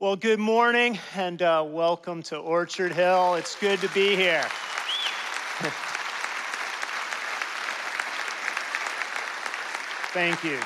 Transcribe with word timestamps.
Well, 0.00 0.16
good 0.16 0.40
morning 0.40 0.98
and 1.14 1.42
uh, 1.42 1.62
welcome 1.68 2.22
to 2.22 2.38
Orchard 2.38 2.92
Hill. 2.92 3.34
It's 3.34 3.54
good 3.54 3.80
to 3.80 3.88
be 3.88 4.16
here. 4.16 4.40
Thank 10.14 10.42
you. 10.42 10.58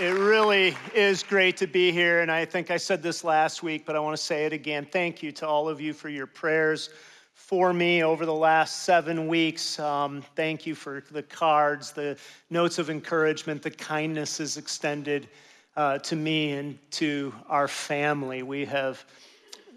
It 0.00 0.18
really 0.18 0.74
is 0.94 1.22
great 1.22 1.58
to 1.58 1.66
be 1.66 1.92
here, 1.92 2.22
and 2.22 2.32
I 2.32 2.46
think 2.46 2.70
I 2.70 2.78
said 2.78 3.02
this 3.02 3.22
last 3.22 3.62
week, 3.62 3.84
but 3.84 3.96
I 3.96 3.98
want 3.98 4.16
to 4.16 4.22
say 4.22 4.46
it 4.46 4.54
again. 4.54 4.88
Thank 4.90 5.22
you 5.22 5.30
to 5.32 5.46
all 5.46 5.68
of 5.68 5.78
you 5.78 5.92
for 5.92 6.08
your 6.08 6.26
prayers 6.26 6.88
for 7.34 7.74
me 7.74 8.02
over 8.02 8.24
the 8.24 8.32
last 8.32 8.84
seven 8.84 9.28
weeks. 9.28 9.78
Um, 9.78 10.22
thank 10.36 10.66
you 10.66 10.74
for 10.74 11.04
the 11.10 11.22
cards, 11.22 11.92
the 11.92 12.16
notes 12.48 12.78
of 12.78 12.88
encouragement, 12.88 13.60
the 13.60 13.70
kindnesses 13.70 14.56
extended 14.56 15.28
uh, 15.76 15.98
to 15.98 16.16
me 16.16 16.52
and 16.52 16.78
to 16.92 17.32
our 17.48 17.68
family. 17.68 18.42
We 18.42 18.64
have 18.66 19.04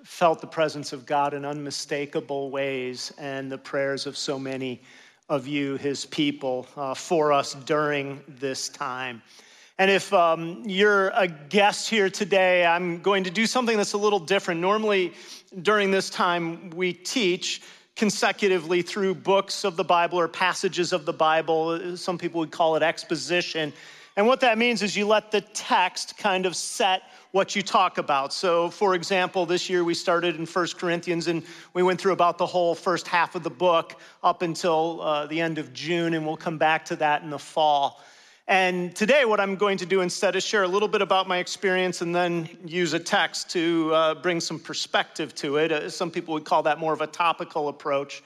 felt 0.03 0.41
the 0.41 0.47
presence 0.47 0.93
of 0.93 1.05
God 1.05 1.33
in 1.33 1.45
unmistakable 1.45 2.49
ways 2.49 3.13
and 3.17 3.51
the 3.51 3.57
prayers 3.57 4.05
of 4.05 4.17
so 4.17 4.37
many 4.37 4.81
of 5.29 5.47
you, 5.47 5.75
his 5.77 6.05
people, 6.05 6.67
uh, 6.75 6.93
for 6.93 7.31
us 7.31 7.53
during 7.65 8.21
this 8.27 8.69
time. 8.69 9.21
And 9.79 9.89
if 9.89 10.13
um, 10.13 10.61
you're 10.65 11.09
a 11.09 11.27
guest 11.27 11.89
here 11.89 12.09
today, 12.09 12.65
I'm 12.65 13.01
going 13.01 13.23
to 13.23 13.31
do 13.31 13.47
something 13.47 13.75
that's 13.75 13.93
a 13.93 13.97
little 13.97 14.19
different. 14.19 14.61
Normally, 14.61 15.13
during 15.61 15.89
this 15.89 16.09
time, 16.09 16.69
we 16.71 16.93
teach 16.93 17.61
consecutively 17.95 18.81
through 18.81 19.15
books 19.15 19.63
of 19.63 19.75
the 19.75 19.83
Bible 19.83 20.19
or 20.19 20.27
passages 20.27 20.93
of 20.93 21.05
the 21.05 21.13
Bible. 21.13 21.97
Some 21.97 22.17
people 22.17 22.39
would 22.39 22.51
call 22.51 22.75
it 22.75 22.83
exposition. 22.83 23.73
And 24.15 24.27
what 24.27 24.41
that 24.41 24.59
means 24.59 24.83
is 24.83 24.95
you 24.95 25.07
let 25.07 25.31
the 25.31 25.41
text 25.41 26.17
kind 26.17 26.45
of 26.45 26.55
set 26.55 27.03
what 27.31 27.55
you 27.55 27.63
talk 27.63 27.97
about. 27.97 28.31
So, 28.31 28.69
for 28.69 28.93
example, 28.93 29.47
this 29.47 29.71
year 29.71 29.83
we 29.83 29.95
started 29.95 30.35
in 30.35 30.45
1 30.45 30.67
Corinthians 30.77 31.27
and 31.27 31.41
we 31.73 31.81
went 31.81 31.99
through 31.99 32.13
about 32.13 32.37
the 32.37 32.45
whole 32.45 32.75
first 32.75 33.07
half 33.07 33.33
of 33.33 33.41
the 33.41 33.49
book 33.49 33.99
up 34.21 34.43
until 34.43 35.01
uh, 35.01 35.25
the 35.25 35.41
end 35.41 35.57
of 35.57 35.73
June, 35.73 36.13
and 36.13 36.27
we'll 36.27 36.37
come 36.37 36.59
back 36.59 36.85
to 36.85 36.95
that 36.97 37.23
in 37.23 37.31
the 37.31 37.39
fall. 37.39 38.01
And 38.47 38.95
today, 38.95 39.25
what 39.25 39.39
I'm 39.39 39.55
going 39.55 39.79
to 39.79 39.85
do 39.85 40.01
instead 40.01 40.35
is 40.35 40.43
share 40.43 40.61
a 40.61 40.67
little 40.67 40.89
bit 40.89 41.01
about 41.01 41.27
my 41.27 41.37
experience 41.37 42.01
and 42.01 42.13
then 42.13 42.47
use 42.65 42.93
a 42.93 42.99
text 42.99 43.49
to 43.51 43.91
uh, 43.93 44.15
bring 44.15 44.39
some 44.39 44.59
perspective 44.59 45.33
to 45.35 45.57
it. 45.57 45.71
Uh, 45.71 45.89
some 45.89 46.11
people 46.11 46.35
would 46.35 46.45
call 46.45 46.61
that 46.63 46.77
more 46.77 46.93
of 46.93 47.01
a 47.01 47.07
topical 47.07 47.69
approach. 47.69 48.21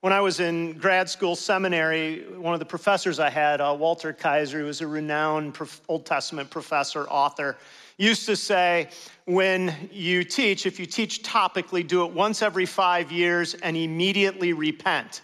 When 0.00 0.14
I 0.14 0.22
was 0.22 0.40
in 0.40 0.78
grad 0.78 1.10
school 1.10 1.36
seminary, 1.36 2.24
one 2.38 2.54
of 2.54 2.58
the 2.58 2.64
professors 2.64 3.18
I 3.18 3.28
had, 3.28 3.60
uh, 3.60 3.76
Walter 3.78 4.14
Kaiser, 4.14 4.58
who 4.58 4.64
was 4.64 4.80
a 4.80 4.86
renowned 4.86 5.58
Old 5.88 6.06
Testament 6.06 6.48
professor, 6.48 7.06
author, 7.06 7.58
used 7.98 8.24
to 8.24 8.34
say, 8.34 8.88
when 9.26 9.90
you 9.92 10.24
teach, 10.24 10.64
if 10.64 10.80
you 10.80 10.86
teach 10.86 11.22
topically, 11.22 11.86
do 11.86 12.02
it 12.06 12.12
once 12.12 12.40
every 12.40 12.64
five 12.64 13.12
years 13.12 13.52
and 13.52 13.76
immediately 13.76 14.54
repent, 14.54 15.20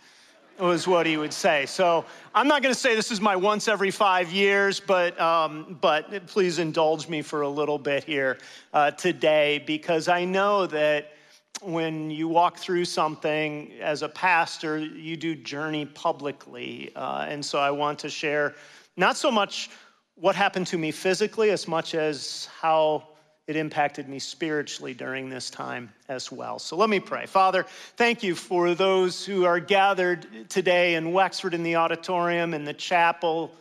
was 0.59 0.87
what 0.87 1.07
he 1.07 1.17
would 1.17 1.33
say. 1.33 1.65
So 1.65 2.05
I'm 2.35 2.47
not 2.47 2.63
going 2.63 2.75
to 2.75 2.79
say 2.79 2.95
this 2.95 3.11
is 3.11 3.21
my 3.21 3.35
once 3.35 3.69
every 3.69 3.91
five 3.91 4.31
years, 4.31 4.79
but, 4.79 5.19
um, 5.19 5.79
but 5.81 6.27
please 6.27 6.59
indulge 6.59 7.09
me 7.09 7.23
for 7.23 7.41
a 7.41 7.49
little 7.49 7.79
bit 7.79 8.05
here 8.05 8.37
uh, 8.75 8.91
today 8.91 9.65
because 9.67 10.07
I 10.09 10.27
know 10.27 10.67
that 10.67 11.16
when 11.63 12.11
you 12.11 12.29
walk 12.29 12.59
through 12.59 12.85
something 12.85 13.73
as 13.81 14.03
a 14.03 14.09
pastor, 14.09 14.79
you 14.79 15.17
do 15.17 15.35
journey 15.35 15.87
publicly. 15.87 16.93
Uh, 16.95 17.27
and 17.29 17.45
so 17.45 17.59
I 17.59 17.71
want 17.71 17.99
to 18.01 18.11
share 18.11 18.55
not 18.97 19.17
so 19.17 19.31
much 19.31 19.71
what 20.17 20.35
happened 20.35 20.67
to 20.69 20.79
me 20.79 20.91
physically 20.91 21.51
as 21.51 21.67
much 21.69 21.95
as 21.95 22.49
how 22.61 23.09
it 23.47 23.57
impacted 23.57 24.09
me 24.09 24.19
spiritually 24.19 24.93
during 24.93 25.29
this 25.29 25.51
time 25.51 25.93
as 26.09 26.33
well. 26.33 26.59
So 26.59 26.77
let 26.77 26.91
me 26.91 26.99
pray. 26.99 27.27
Father, 27.27 27.65
thank 27.97 28.23
you 28.23 28.35
for 28.35 28.75
those 28.75 29.25
who 29.25 29.45
are 29.45 29.61
gathered 29.61 30.49
today 30.49 30.95
in 30.95 31.13
Wexford 31.13 31.55
in 31.55 31.63
the 31.63 31.77
auditorium, 31.77 32.55
in 32.55 32.65
the 32.65 32.75
chapel, 32.75 33.53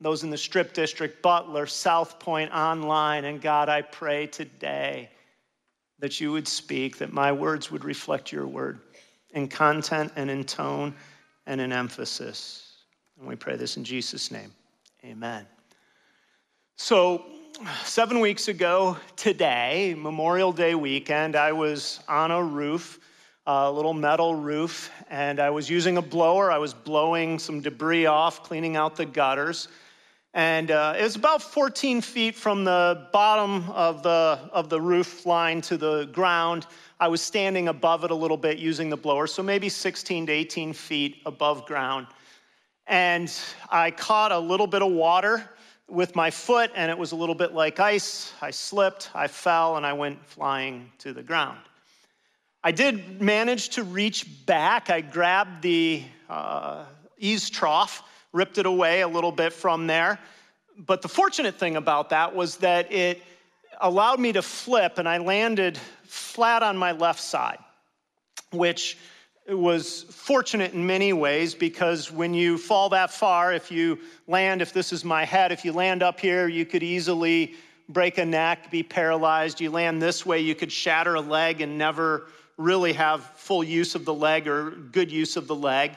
those 0.00 0.24
in 0.24 0.30
the 0.30 0.38
Strip 0.38 0.72
District, 0.72 1.22
Butler, 1.22 1.66
South 1.66 2.18
Point, 2.18 2.52
online. 2.52 3.24
And 3.24 3.40
God, 3.40 3.68
I 3.68 3.82
pray 3.82 4.26
today 4.26 5.08
that 5.98 6.20
you 6.20 6.32
would 6.32 6.46
speak, 6.46 6.98
that 6.98 7.12
my 7.12 7.32
words 7.32 7.70
would 7.70 7.84
reflect 7.84 8.32
your 8.32 8.46
word 8.46 8.80
in 9.30 9.48
content 9.48 10.12
and 10.16 10.30
in 10.30 10.44
tone 10.44 10.94
and 11.46 11.60
in 11.60 11.72
emphasis. 11.72 12.84
And 13.18 13.26
we 13.26 13.36
pray 13.36 13.56
this 13.56 13.76
in 13.76 13.84
Jesus' 13.84 14.30
name. 14.30 14.52
Amen. 15.04 15.46
So, 16.76 17.24
seven 17.84 18.20
weeks 18.20 18.48
ago 18.48 18.96
today, 19.16 19.94
Memorial 19.98 20.52
Day 20.52 20.74
weekend, 20.74 21.34
I 21.34 21.52
was 21.52 22.00
on 22.08 22.30
a 22.30 22.42
roof, 22.42 23.00
a 23.46 23.70
little 23.70 23.94
metal 23.94 24.34
roof, 24.34 24.92
and 25.10 25.40
I 25.40 25.50
was 25.50 25.68
using 25.68 25.96
a 25.96 26.02
blower. 26.02 26.52
I 26.52 26.58
was 26.58 26.72
blowing 26.72 27.38
some 27.38 27.60
debris 27.60 28.06
off, 28.06 28.44
cleaning 28.44 28.76
out 28.76 28.94
the 28.94 29.06
gutters. 29.06 29.68
And 30.38 30.70
uh, 30.70 30.94
it 30.96 31.02
was 31.02 31.16
about 31.16 31.42
14 31.42 32.00
feet 32.00 32.32
from 32.32 32.62
the 32.62 33.08
bottom 33.12 33.68
of 33.70 34.04
the, 34.04 34.38
of 34.52 34.68
the 34.68 34.80
roof 34.80 35.26
line 35.26 35.60
to 35.62 35.76
the 35.76 36.04
ground. 36.12 36.68
I 37.00 37.08
was 37.08 37.20
standing 37.20 37.66
above 37.66 38.04
it 38.04 38.12
a 38.12 38.14
little 38.14 38.36
bit 38.36 38.56
using 38.56 38.88
the 38.88 38.96
blower, 38.96 39.26
so 39.26 39.42
maybe 39.42 39.68
16 39.68 40.26
to 40.26 40.32
18 40.32 40.72
feet 40.74 41.16
above 41.26 41.66
ground. 41.66 42.06
And 42.86 43.36
I 43.68 43.90
caught 43.90 44.30
a 44.30 44.38
little 44.38 44.68
bit 44.68 44.80
of 44.80 44.92
water 44.92 45.42
with 45.88 46.14
my 46.14 46.30
foot, 46.30 46.70
and 46.76 46.88
it 46.88 46.96
was 46.96 47.10
a 47.10 47.16
little 47.16 47.34
bit 47.34 47.52
like 47.52 47.80
ice. 47.80 48.32
I 48.40 48.52
slipped, 48.52 49.10
I 49.16 49.26
fell, 49.26 49.76
and 49.76 49.84
I 49.84 49.92
went 49.92 50.24
flying 50.24 50.92
to 50.98 51.12
the 51.12 51.22
ground. 51.24 51.58
I 52.62 52.70
did 52.70 53.20
manage 53.20 53.70
to 53.70 53.82
reach 53.82 54.46
back. 54.46 54.88
I 54.88 55.00
grabbed 55.00 55.62
the 55.62 56.04
uh, 56.28 56.84
eaves 57.18 57.50
trough 57.50 58.04
ripped 58.32 58.58
it 58.58 58.66
away 58.66 59.00
a 59.00 59.08
little 59.08 59.32
bit 59.32 59.52
from 59.52 59.86
there. 59.86 60.18
But 60.76 61.02
the 61.02 61.08
fortunate 61.08 61.56
thing 61.56 61.76
about 61.76 62.10
that 62.10 62.34
was 62.34 62.56
that 62.58 62.92
it 62.92 63.22
allowed 63.80 64.20
me 64.20 64.32
to 64.32 64.42
flip 64.42 64.98
and 64.98 65.08
I 65.08 65.18
landed 65.18 65.78
flat 66.04 66.62
on 66.62 66.76
my 66.76 66.92
left 66.92 67.20
side, 67.20 67.58
which 68.50 68.96
was 69.48 70.02
fortunate 70.04 70.74
in 70.74 70.86
many 70.86 71.12
ways 71.12 71.54
because 71.54 72.12
when 72.12 72.34
you 72.34 72.58
fall 72.58 72.90
that 72.90 73.10
far, 73.10 73.52
if 73.52 73.70
you 73.70 73.98
land, 74.26 74.60
if 74.60 74.72
this 74.72 74.92
is 74.92 75.04
my 75.04 75.24
head, 75.24 75.52
if 75.52 75.64
you 75.64 75.72
land 75.72 76.02
up 76.02 76.20
here, 76.20 76.48
you 76.48 76.66
could 76.66 76.82
easily 76.82 77.54
break 77.88 78.18
a 78.18 78.24
neck, 78.24 78.70
be 78.70 78.82
paralyzed. 78.82 79.60
You 79.60 79.70
land 79.70 80.02
this 80.02 80.26
way, 80.26 80.40
you 80.40 80.54
could 80.54 80.70
shatter 80.70 81.14
a 81.14 81.20
leg 81.20 81.62
and 81.62 81.78
never 81.78 82.26
really 82.58 82.92
have 82.92 83.24
full 83.36 83.64
use 83.64 83.94
of 83.94 84.04
the 84.04 84.12
leg 84.12 84.46
or 84.46 84.70
good 84.70 85.10
use 85.10 85.36
of 85.36 85.46
the 85.46 85.54
leg. 85.54 85.92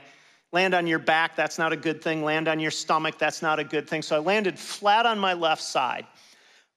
Land 0.53 0.73
on 0.73 0.85
your 0.85 0.99
back, 0.99 1.35
that's 1.35 1.57
not 1.57 1.71
a 1.71 1.77
good 1.77 2.01
thing. 2.01 2.23
Land 2.23 2.47
on 2.47 2.59
your 2.59 2.71
stomach, 2.71 3.17
that's 3.17 3.41
not 3.41 3.59
a 3.59 3.63
good 3.63 3.87
thing. 3.87 4.01
So 4.01 4.17
I 4.17 4.19
landed 4.19 4.59
flat 4.59 5.05
on 5.05 5.17
my 5.17 5.33
left 5.33 5.61
side. 5.61 6.05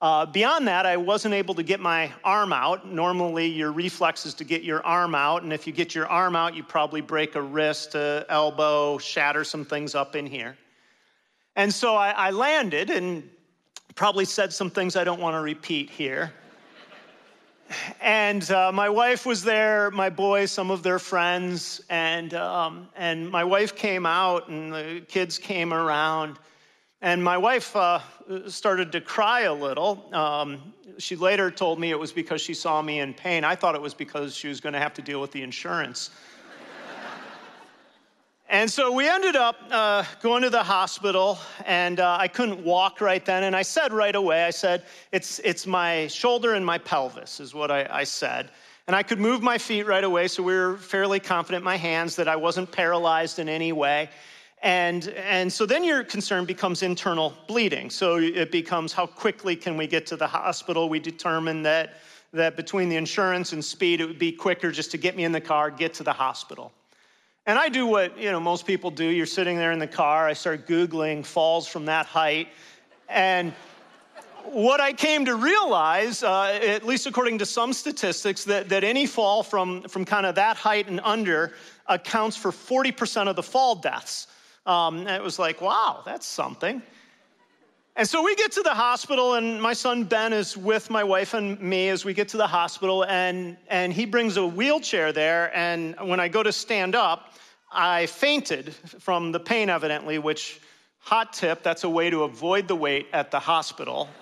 Uh, 0.01 0.27
beyond 0.27 0.69
that, 0.69 0.87
I 0.87 0.97
wasn't 0.97 1.35
able 1.35 1.55
to 1.55 1.63
get 1.63 1.81
my 1.81 2.13
arm 2.23 2.53
out. 2.53 2.87
Normally, 2.87 3.47
your 3.47 3.73
reflex 3.73 4.27
is 4.27 4.35
to 4.35 4.45
get 4.45 4.63
your 4.63 4.85
arm 4.85 5.15
out, 5.15 5.43
and 5.43 5.53
if 5.53 5.67
you 5.67 5.73
get 5.73 5.95
your 5.95 6.07
arm 6.07 6.37
out, 6.37 6.55
you 6.55 6.63
probably 6.63 7.01
break 7.01 7.37
a 7.37 7.43
wrist, 7.43 7.95
a 7.95 8.27
elbow, 8.29 8.99
shatter 8.99 9.45
some 9.45 9.65
things 9.65 9.95
up 9.95 10.15
in 10.15 10.27
here. 10.27 10.57
And 11.57 11.73
so 11.73 11.95
I, 11.95 12.11
I 12.11 12.31
landed 12.31 12.91
and 12.91 13.29
probably 13.95 14.25
said 14.25 14.53
some 14.53 14.71
things 14.71 14.95
I 14.95 15.05
don't 15.05 15.21
want 15.21 15.35
to 15.35 15.41
repeat 15.41 15.89
here. 15.89 16.33
And 18.01 18.51
uh, 18.51 18.73
my 18.73 18.89
wife 18.89 19.27
was 19.27 19.43
there, 19.43 19.91
my 19.91 20.11
boys, 20.11 20.51
some 20.51 20.71
of 20.71 20.83
their 20.83 20.99
friends, 20.99 21.81
and, 21.89 22.35
um, 22.35 22.89
and 22.97 23.31
my 23.31 23.45
wife 23.45 23.75
came 23.75 24.07
out, 24.07 24.49
and 24.49 24.73
the 24.73 25.03
kids 25.09 25.39
came 25.39 25.73
around. 25.73 26.39
And 27.01 27.23
my 27.23 27.37
wife 27.37 27.77
uh, 27.77 28.01
started 28.49 28.93
to 28.93 29.01
cry 29.01 29.43
a 29.43 29.53
little. 29.53 30.09
Um, 30.15 30.73
she 30.99 31.17
later 31.17 31.51
told 31.51 31.79
me 31.79 31.91
it 31.91 31.99
was 31.99 32.13
because 32.13 32.41
she 32.41 32.55
saw 32.55 32.81
me 32.81 33.01
in 33.01 33.15
pain. 33.15 33.45
I 33.45 33.57
thought 33.57 33.75
it 33.75 33.83
was 33.83 33.95
because 33.95 34.35
she 34.35 34.49
was 34.49 34.61
going 34.61 34.73
to 34.73 34.79
have 34.79 34.95
to 34.95 35.03
deal 35.03 35.21
with 35.21 35.33
the 35.33 35.43
insurance. 35.43 36.11
And 38.55 38.71
so 38.71 38.93
we 38.93 39.09
ended 39.09 39.35
up 39.35 39.57
uh, 39.69 40.05
going 40.23 40.43
to 40.43 40.49
the 40.49 40.63
hospital, 40.63 41.41
and 41.67 41.99
uh, 41.99 42.17
I 42.21 42.29
couldn't 42.29 42.65
walk 42.65 43.01
right 43.01 43.25
then. 43.25 43.43
And 43.43 43.57
I 43.57 43.63
said 43.63 43.93
right 43.93 44.15
away, 44.15 44.45
I 44.45 44.51
said, 44.51 44.85
it's, 45.11 45.41
it's 45.41 45.67
my 45.67 46.07
shoulder 46.07 46.55
and 46.55 46.65
my 46.65 46.79
pelvis, 46.79 47.41
is 47.41 47.53
what 47.53 47.73
I, 47.73 47.85
I 47.91 48.05
said. 48.05 48.53
And 48.87 48.95
I 48.95 49.03
could 49.03 49.19
move 49.19 49.43
my 49.43 49.59
feet 49.59 49.89
right 49.89 50.05
away, 50.05 50.29
so 50.29 50.41
we 50.41 50.55
were 50.55 50.77
fairly 50.77 51.19
confident, 51.19 51.65
my 51.65 51.75
hands, 51.75 52.15
that 52.15 52.29
I 52.29 52.37
wasn't 52.37 52.71
paralyzed 52.71 53.41
in 53.41 53.49
any 53.49 53.73
way. 53.73 54.09
And, 54.63 55.09
and 55.09 55.53
so 55.53 55.67
then 55.67 55.83
your 55.83 56.05
concern 56.05 56.45
becomes 56.45 56.85
internal 56.85 57.35
bleeding. 57.49 57.91
So 57.91 58.19
it 58.19 58.53
becomes 58.53 58.93
how 58.93 59.07
quickly 59.07 59.57
can 59.57 59.77
we 59.77 59.89
get 59.89 60.07
to 60.07 60.17
the 60.17 60.29
hospital? 60.29 60.89
We 60.89 61.01
determined 61.01 61.67
that, 61.67 61.95
that 62.33 62.55
between 62.55 62.89
the 62.89 62.95
insurance 62.95 63.53
and 63.53 63.65
speed, 63.65 64.01
it 64.01 64.07
would 64.07 64.21
be 64.21 64.31
quicker 64.31 64.71
just 64.71 64.93
to 64.93 64.97
get 64.97 65.17
me 65.17 65.25
in 65.25 65.33
the 65.33 65.41
car, 65.41 65.73
get 65.73 65.93
to 65.95 66.05
the 66.05 66.13
hospital. 66.13 66.71
And 67.47 67.59
I 67.59 67.69
do 67.69 67.87
what, 67.87 68.17
you 68.17 68.33
know, 68.33 68.41
most 68.41 68.67
people 68.67 68.91
do. 68.91 69.05
You're 69.05 69.27
sitting 69.27 69.59
there 69.59 69.73
in 69.73 69.79
the 69.79 69.87
car, 69.87 70.27
I 70.27 70.33
start 70.33 70.67
Googling 70.67 71.25
falls 71.25 71.67
from 71.67 71.85
that 71.87 72.07
height. 72.07 72.49
And 73.09 73.53
what 74.45 74.81
I 74.81 74.95
came 74.95 75.27
to 75.27 75.35
realize, 75.35 76.23
uh, 76.23 76.59
at 76.63 76.87
least 76.87 77.07
according 77.07 77.39
to 77.39 77.47
some 77.47 77.75
statistics, 77.75 78.45
that, 78.45 78.71
that 78.71 78.83
any 78.83 79.05
fall 79.05 79.43
from, 79.43 79.83
from 79.83 80.07
kind 80.07 80.25
of 80.25 80.37
that 80.37 80.57
height 80.57 80.89
and 80.89 81.01
under 81.05 81.53
accounts 81.87 82.35
for 82.35 82.51
40% 82.51 83.29
of 83.29 83.37
the 83.37 83.43
fall 83.43 83.75
deaths. 83.75 84.27
Um, 84.65 85.01
and 85.01 85.11
it 85.11 85.23
was 85.23 85.39
like, 85.39 85.61
wow, 85.61 86.01
that's 86.07 86.27
something. 86.27 86.83
And 87.97 88.09
so 88.09 88.25
we 88.25 88.35
get 88.35 88.51
to 88.53 88.63
the 88.63 88.75
hospital, 88.75 89.35
and 89.35 89.63
my 89.63 89.73
son 89.73 90.03
Ben 90.03 90.33
is 90.33 90.57
with 90.57 90.91
my 90.91 91.05
wife 91.05 91.33
and 91.33 91.61
me 91.61 91.91
as 91.91 92.05
we 92.05 92.13
get 92.13 92.27
to 92.31 92.37
the 92.37 92.47
hospital, 92.47 93.05
and, 93.05 93.57
and 93.69 93.93
he 93.93 94.05
brings 94.05 94.37
a 94.37 94.45
wheelchair 94.45 95.13
there. 95.13 95.57
And 95.57 95.95
when 96.03 96.19
I 96.19 96.27
go 96.27 96.43
to 96.43 96.51
stand 96.51 96.97
up, 96.97 97.35
I 97.71 98.07
fainted 98.07 98.75
from 98.75 99.31
the 99.31 99.39
pain, 99.39 99.71
evidently, 99.71 100.19
which, 100.19 100.61
hot 100.99 101.35
tip, 101.35 101.63
that's 101.63 101.85
a 101.85 101.89
way 101.89 102.11
to 102.11 102.25
avoid 102.25 102.67
the 102.67 102.75
wait 102.75 103.07
at 103.13 103.31
the 103.31 103.39
hospital. 103.39 104.09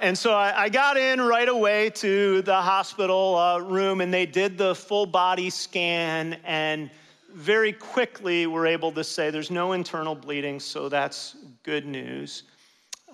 And 0.00 0.16
so 0.16 0.34
I, 0.34 0.70
got 0.70 0.96
in 0.96 1.20
right 1.20 1.48
away 1.48 1.90
to 1.90 2.40
the 2.40 2.54
hospital 2.54 3.36
uh, 3.36 3.58
room, 3.58 4.00
and 4.00 4.12
they 4.12 4.24
did 4.24 4.56
the 4.56 4.74
full 4.74 5.04
body 5.04 5.50
scan, 5.50 6.38
and 6.42 6.90
very 7.34 7.72
quickly 7.72 8.46
we 8.46 8.52
were 8.52 8.66
able 8.66 8.92
to 8.92 9.04
say 9.04 9.30
there's 9.30 9.50
no 9.50 9.72
internal 9.72 10.14
bleeding, 10.14 10.60
so 10.60 10.88
that's 10.88 11.36
good 11.62 11.86
news. 11.86 12.44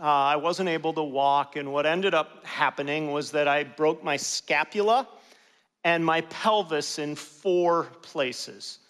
Uh, 0.01 0.05
I 0.05 0.37
wasn't 0.37 0.69
able 0.69 0.93
to 0.95 1.03
walk, 1.03 1.57
and 1.57 1.73
what 1.73 1.87
ended 1.87 2.15
up 2.15 2.45
happening 2.45 3.13
was 3.13 3.31
that 3.33 3.49
I 3.49 3.65
broke 3.65 4.05
my 4.05 4.17
scapula 4.17 5.09
and 5.85 6.05
my 6.05 6.21
pelvis 6.23 6.99
in 6.99 7.15
four 7.15 7.85
places. 8.03 8.81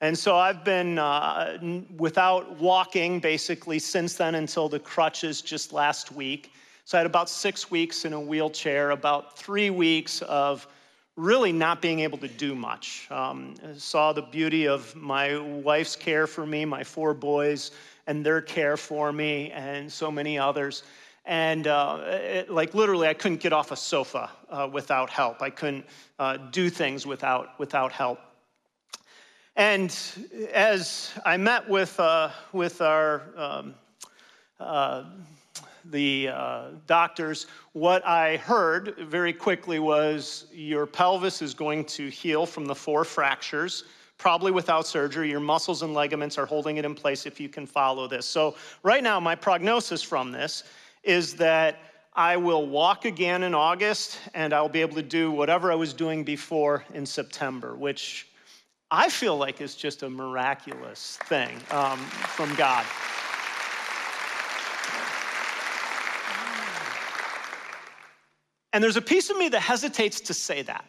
And 0.00 0.16
so 0.16 0.36
I've 0.36 0.64
been 0.64 0.98
uh, 0.98 1.58
without 1.96 2.56
walking 2.58 3.20
basically 3.20 3.78
since 3.78 4.14
then 4.14 4.36
until 4.36 4.68
the 4.68 4.78
crutches 4.78 5.42
just 5.42 5.72
last 5.72 6.12
week. 6.12 6.52
So 6.84 6.96
I 6.96 7.00
had 7.00 7.06
about 7.06 7.28
six 7.28 7.70
weeks 7.70 8.04
in 8.04 8.12
a 8.12 8.20
wheelchair, 8.20 8.92
about 8.92 9.36
three 9.36 9.70
weeks 9.70 10.22
of 10.22 10.66
really 11.18 11.50
not 11.50 11.82
being 11.82 11.98
able 11.98 12.16
to 12.16 12.28
do 12.28 12.54
much. 12.54 13.08
Um, 13.10 13.56
saw 13.76 14.12
the 14.12 14.22
beauty 14.22 14.68
of 14.68 14.94
my 14.94 15.36
wife's 15.36 15.96
care 15.96 16.28
for 16.28 16.46
me, 16.46 16.64
my 16.64 16.84
four 16.84 17.12
boys, 17.12 17.72
and 18.06 18.24
their 18.24 18.40
care 18.40 18.76
for 18.76 19.12
me, 19.12 19.50
and 19.50 19.92
so 19.92 20.12
many 20.12 20.38
others. 20.38 20.84
And 21.24 21.66
uh, 21.66 21.98
it, 22.06 22.50
like 22.50 22.72
literally, 22.72 23.08
I 23.08 23.14
couldn't 23.14 23.40
get 23.40 23.52
off 23.52 23.72
a 23.72 23.76
sofa 23.76 24.30
uh, 24.48 24.70
without 24.72 25.10
help. 25.10 25.42
I 25.42 25.50
couldn't 25.50 25.86
uh, 26.20 26.36
do 26.52 26.70
things 26.70 27.04
without, 27.04 27.58
without 27.58 27.90
help. 27.90 28.20
And 29.56 29.94
as 30.52 31.10
I 31.26 31.36
met 31.36 31.68
with, 31.68 31.98
uh, 31.98 32.30
with 32.52 32.80
our 32.80 33.22
um, 33.36 33.74
uh, 34.60 35.02
the 35.90 36.28
uh, 36.28 36.62
doctors, 36.86 37.46
what 37.72 38.04
I 38.06 38.36
heard 38.38 38.96
very 38.98 39.32
quickly 39.32 39.78
was 39.78 40.46
your 40.52 40.86
pelvis 40.86 41.42
is 41.42 41.54
going 41.54 41.84
to 41.86 42.08
heal 42.08 42.46
from 42.46 42.66
the 42.66 42.74
four 42.74 43.04
fractures, 43.04 43.84
probably 44.18 44.52
without 44.52 44.86
surgery. 44.86 45.30
Your 45.30 45.40
muscles 45.40 45.82
and 45.82 45.94
ligaments 45.94 46.38
are 46.38 46.46
holding 46.46 46.76
it 46.76 46.84
in 46.84 46.94
place 46.94 47.26
if 47.26 47.40
you 47.40 47.48
can 47.48 47.66
follow 47.66 48.06
this. 48.06 48.26
So, 48.26 48.56
right 48.82 49.02
now, 49.02 49.18
my 49.20 49.34
prognosis 49.34 50.02
from 50.02 50.32
this 50.32 50.64
is 51.02 51.34
that 51.34 51.78
I 52.14 52.36
will 52.36 52.66
walk 52.66 53.04
again 53.04 53.44
in 53.44 53.54
August 53.54 54.18
and 54.34 54.52
I'll 54.52 54.68
be 54.68 54.80
able 54.80 54.96
to 54.96 55.02
do 55.02 55.30
whatever 55.30 55.70
I 55.70 55.76
was 55.76 55.92
doing 55.92 56.24
before 56.24 56.84
in 56.92 57.06
September, 57.06 57.76
which 57.76 58.26
I 58.90 59.08
feel 59.08 59.36
like 59.36 59.60
is 59.60 59.74
just 59.74 60.02
a 60.02 60.10
miraculous 60.10 61.18
thing 61.24 61.60
um, 61.70 61.98
from 61.98 62.54
God. 62.56 62.84
And 68.72 68.84
there's 68.84 68.96
a 68.96 69.02
piece 69.02 69.30
of 69.30 69.36
me 69.36 69.48
that 69.50 69.60
hesitates 69.60 70.20
to 70.22 70.34
say 70.34 70.62
that. 70.62 70.84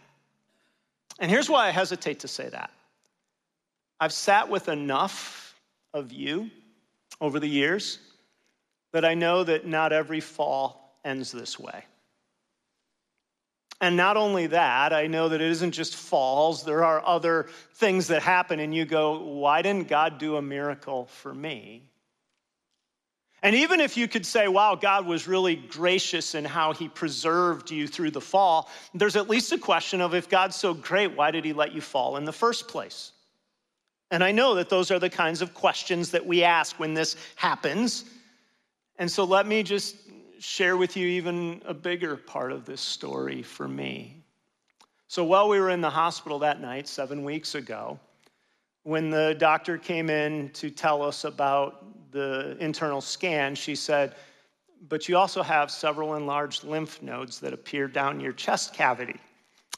And 1.19 1.29
here's 1.29 1.49
why 1.49 1.67
I 1.67 1.71
hesitate 1.71 2.19
to 2.21 2.27
say 2.27 2.49
that 2.49 2.71
I've 3.99 4.13
sat 4.13 4.49
with 4.49 4.69
enough 4.69 5.55
of 5.93 6.11
you 6.11 6.49
over 7.19 7.39
the 7.39 7.47
years 7.47 7.99
that 8.91 9.05
I 9.05 9.13
know 9.13 9.43
that 9.43 9.65
not 9.65 9.91
every 9.91 10.19
fall 10.19 10.99
ends 11.03 11.31
this 11.31 11.59
way. 11.59 11.83
And 13.81 13.95
not 13.95 14.17
only 14.17 14.47
that, 14.47 14.91
I 14.91 15.07
know 15.07 15.29
that 15.29 15.39
it 15.39 15.49
isn't 15.51 15.71
just 15.71 15.95
falls, 15.95 16.63
there 16.63 16.83
are 16.83 17.05
other 17.05 17.47
things 17.75 18.07
that 18.07 18.21
happen, 18.21 18.59
and 18.59 18.75
you 18.75 18.83
go, 18.83 19.19
why 19.19 19.61
didn't 19.61 19.87
God 19.87 20.17
do 20.17 20.35
a 20.35 20.41
miracle 20.41 21.05
for 21.05 21.33
me? 21.33 21.88
And 23.41 23.55
even 23.55 23.79
if 23.79 23.95
you 23.95 24.07
could 24.07 24.25
say, 24.25 24.47
wow, 24.47 24.75
God 24.75 25.05
was 25.05 25.27
really 25.27 25.55
gracious 25.55 26.35
in 26.35 26.43
how 26.43 26.73
he 26.73 26.89
preserved 26.89 27.71
you 27.71 27.87
through 27.87 28.11
the 28.11 28.21
fall, 28.21 28.69
there's 28.93 29.15
at 29.15 29.29
least 29.29 29.51
a 29.53 29.57
question 29.57 30.01
of 30.01 30.13
if 30.13 30.27
God's 30.27 30.55
so 30.55 30.73
great, 30.73 31.15
why 31.15 31.31
did 31.31 31.45
he 31.45 31.53
let 31.53 31.73
you 31.73 31.81
fall 31.81 32.17
in 32.17 32.25
the 32.25 32.33
first 32.33 32.67
place? 32.67 33.13
And 34.11 34.23
I 34.23 34.31
know 34.31 34.55
that 34.55 34.69
those 34.69 34.91
are 34.91 34.99
the 34.99 35.09
kinds 35.09 35.41
of 35.41 35.53
questions 35.53 36.11
that 36.11 36.25
we 36.25 36.43
ask 36.43 36.79
when 36.79 36.93
this 36.93 37.15
happens. 37.35 38.05
And 38.97 39.09
so 39.09 39.23
let 39.23 39.47
me 39.47 39.63
just 39.63 39.95
share 40.39 40.75
with 40.75 40.97
you 40.97 41.07
even 41.07 41.61
a 41.65 41.73
bigger 41.73 42.17
part 42.17 42.51
of 42.51 42.65
this 42.65 42.81
story 42.81 43.43
for 43.43 43.67
me. 43.67 44.23
So 45.07 45.23
while 45.23 45.47
we 45.47 45.59
were 45.59 45.69
in 45.69 45.81
the 45.81 45.89
hospital 45.89 46.39
that 46.39 46.59
night, 46.59 46.87
seven 46.87 47.23
weeks 47.23 47.55
ago, 47.55 47.99
when 48.83 49.09
the 49.09 49.35
doctor 49.37 49.77
came 49.77 50.09
in 50.09 50.49
to 50.51 50.69
tell 50.69 51.03
us 51.03 51.23
about 51.23 51.85
the 52.11 52.57
internal 52.59 53.01
scan, 53.01 53.55
she 53.55 53.75
said, 53.75 54.15
But 54.87 55.07
you 55.07 55.17
also 55.17 55.43
have 55.43 55.71
several 55.71 56.15
enlarged 56.15 56.63
lymph 56.63 57.01
nodes 57.01 57.39
that 57.39 57.53
appear 57.53 57.87
down 57.87 58.19
your 58.19 58.33
chest 58.33 58.73
cavity, 58.73 59.19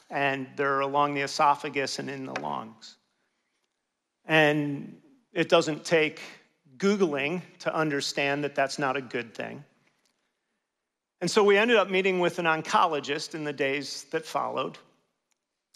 and 0.10 0.48
they're 0.56 0.82
along 0.82 1.14
the 1.14 1.22
esophagus 1.22 2.00
and 2.00 2.10
in 2.10 2.26
the 2.26 2.40
lungs. 2.40 2.98
And 4.26 4.98
it 5.34 5.50
doesn't 5.50 5.84
take 5.84 6.22
Googling 6.78 7.42
to 7.60 7.76
understand 7.76 8.44
that 8.44 8.56
that's 8.56 8.80
not 8.80 8.98
a 8.98 9.02
good 9.02 9.34
thing. 9.34 9.64
And 11.22 11.30
so 11.30 11.44
we 11.44 11.58
ended 11.58 11.78
up 11.78 11.90
meeting 11.90 12.20
with 12.20 12.40
an 12.40 12.46
oncologist 12.46 13.36
in 13.36 13.44
the 13.44 13.54
days 13.54 14.06
that 14.12 14.26
followed. 14.26 14.78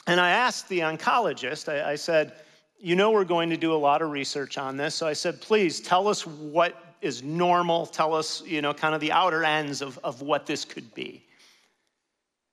And 0.07 0.19
I 0.19 0.31
asked 0.31 0.67
the 0.69 0.79
oncologist, 0.79 1.69
I, 1.69 1.91
I 1.91 1.95
said, 1.95 2.33
you 2.79 2.95
know, 2.95 3.11
we're 3.11 3.25
going 3.25 3.49
to 3.49 3.57
do 3.57 3.73
a 3.73 3.77
lot 3.77 4.01
of 4.01 4.11
research 4.11 4.57
on 4.57 4.77
this. 4.77 4.95
So 4.95 5.07
I 5.07 5.13
said, 5.13 5.41
please 5.41 5.79
tell 5.79 6.07
us 6.07 6.25
what 6.25 6.95
is 7.01 7.23
normal. 7.23 7.85
Tell 7.85 8.13
us, 8.13 8.43
you 8.45 8.61
know, 8.61 8.73
kind 8.73 8.93
of 8.93 9.01
the 9.01 9.11
outer 9.11 9.43
ends 9.43 9.81
of, 9.81 9.99
of 10.03 10.21
what 10.21 10.45
this 10.45 10.65
could 10.65 10.93
be. 10.93 11.25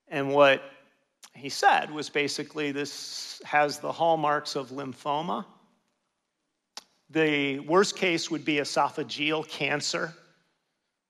And 0.08 0.32
what 0.32 0.62
he 1.34 1.48
said 1.48 1.90
was 1.90 2.08
basically 2.08 2.72
this 2.72 3.40
has 3.44 3.78
the 3.78 3.90
hallmarks 3.90 4.56
of 4.56 4.68
lymphoma. 4.68 5.44
The 7.10 7.60
worst 7.60 7.96
case 7.96 8.30
would 8.30 8.44
be 8.44 8.56
esophageal 8.56 9.48
cancer. 9.48 10.12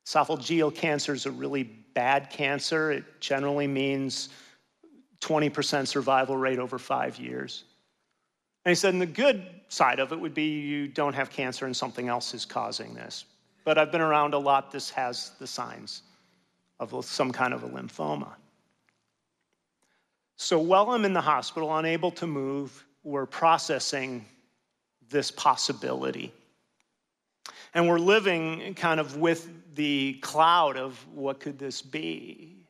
Esophageal 0.07 0.75
cancer 0.75 1.15
is 1.15 1.27
a 1.27 1.31
really 1.31 1.63
bad 1.63 2.31
cancer. 2.31 2.91
It 2.91 3.21
generally 3.21 3.67
means 3.67 4.31
20% 5.21 5.87
survival 5.87 6.37
rate 6.37 6.59
over 6.59 6.79
five 6.79 7.19
years. 7.19 7.65
And 8.65 8.71
he 8.71 8.75
said, 8.75 8.93
and 8.93 9.03
the 9.03 9.07
good 9.07 9.45
side 9.69 9.99
of 9.99 10.13
it 10.13 10.21
would 10.21 10.35
be 10.35 10.61
you 10.61 10.87
don't 10.87 11.15
have 11.15 11.31
cancer 11.31 11.67
and 11.67 11.77
something 11.77 12.09
else 12.09 12.35
is 12.35 12.45
causing 12.45 12.95
this. 12.95 13.25
But 13.65 13.79
I've 13.79 13.91
been 13.93 14.01
around 14.01 14.35
a 14.35 14.39
lot, 14.39 14.71
this 14.71 14.91
has 14.91 15.33
the 15.39 15.47
signs 15.47 16.03
of 16.79 17.05
some 17.05 17.33
kind 17.33 17.55
of 17.55 17.63
a 17.63 17.69
lymphoma. 17.69 18.33
So 20.37 20.59
while 20.59 20.91
I'm 20.91 21.05
in 21.05 21.13
the 21.13 21.21
hospital, 21.21 21.77
unable 21.77 22.11
to 22.13 22.27
move, 22.27 22.85
we're 23.05 23.27
processing 23.27 24.25
this 25.09 25.31
possibility. 25.31 26.33
And 27.75 27.89
we're 27.89 27.99
living 27.99 28.75
kind 28.75 29.01
of 29.01 29.17
with 29.17 29.49
the 29.75 30.15
cloud 30.15 30.77
of 30.77 31.05
what 31.15 31.41
could 31.41 31.59
this 31.59 31.81
be. 31.81 32.67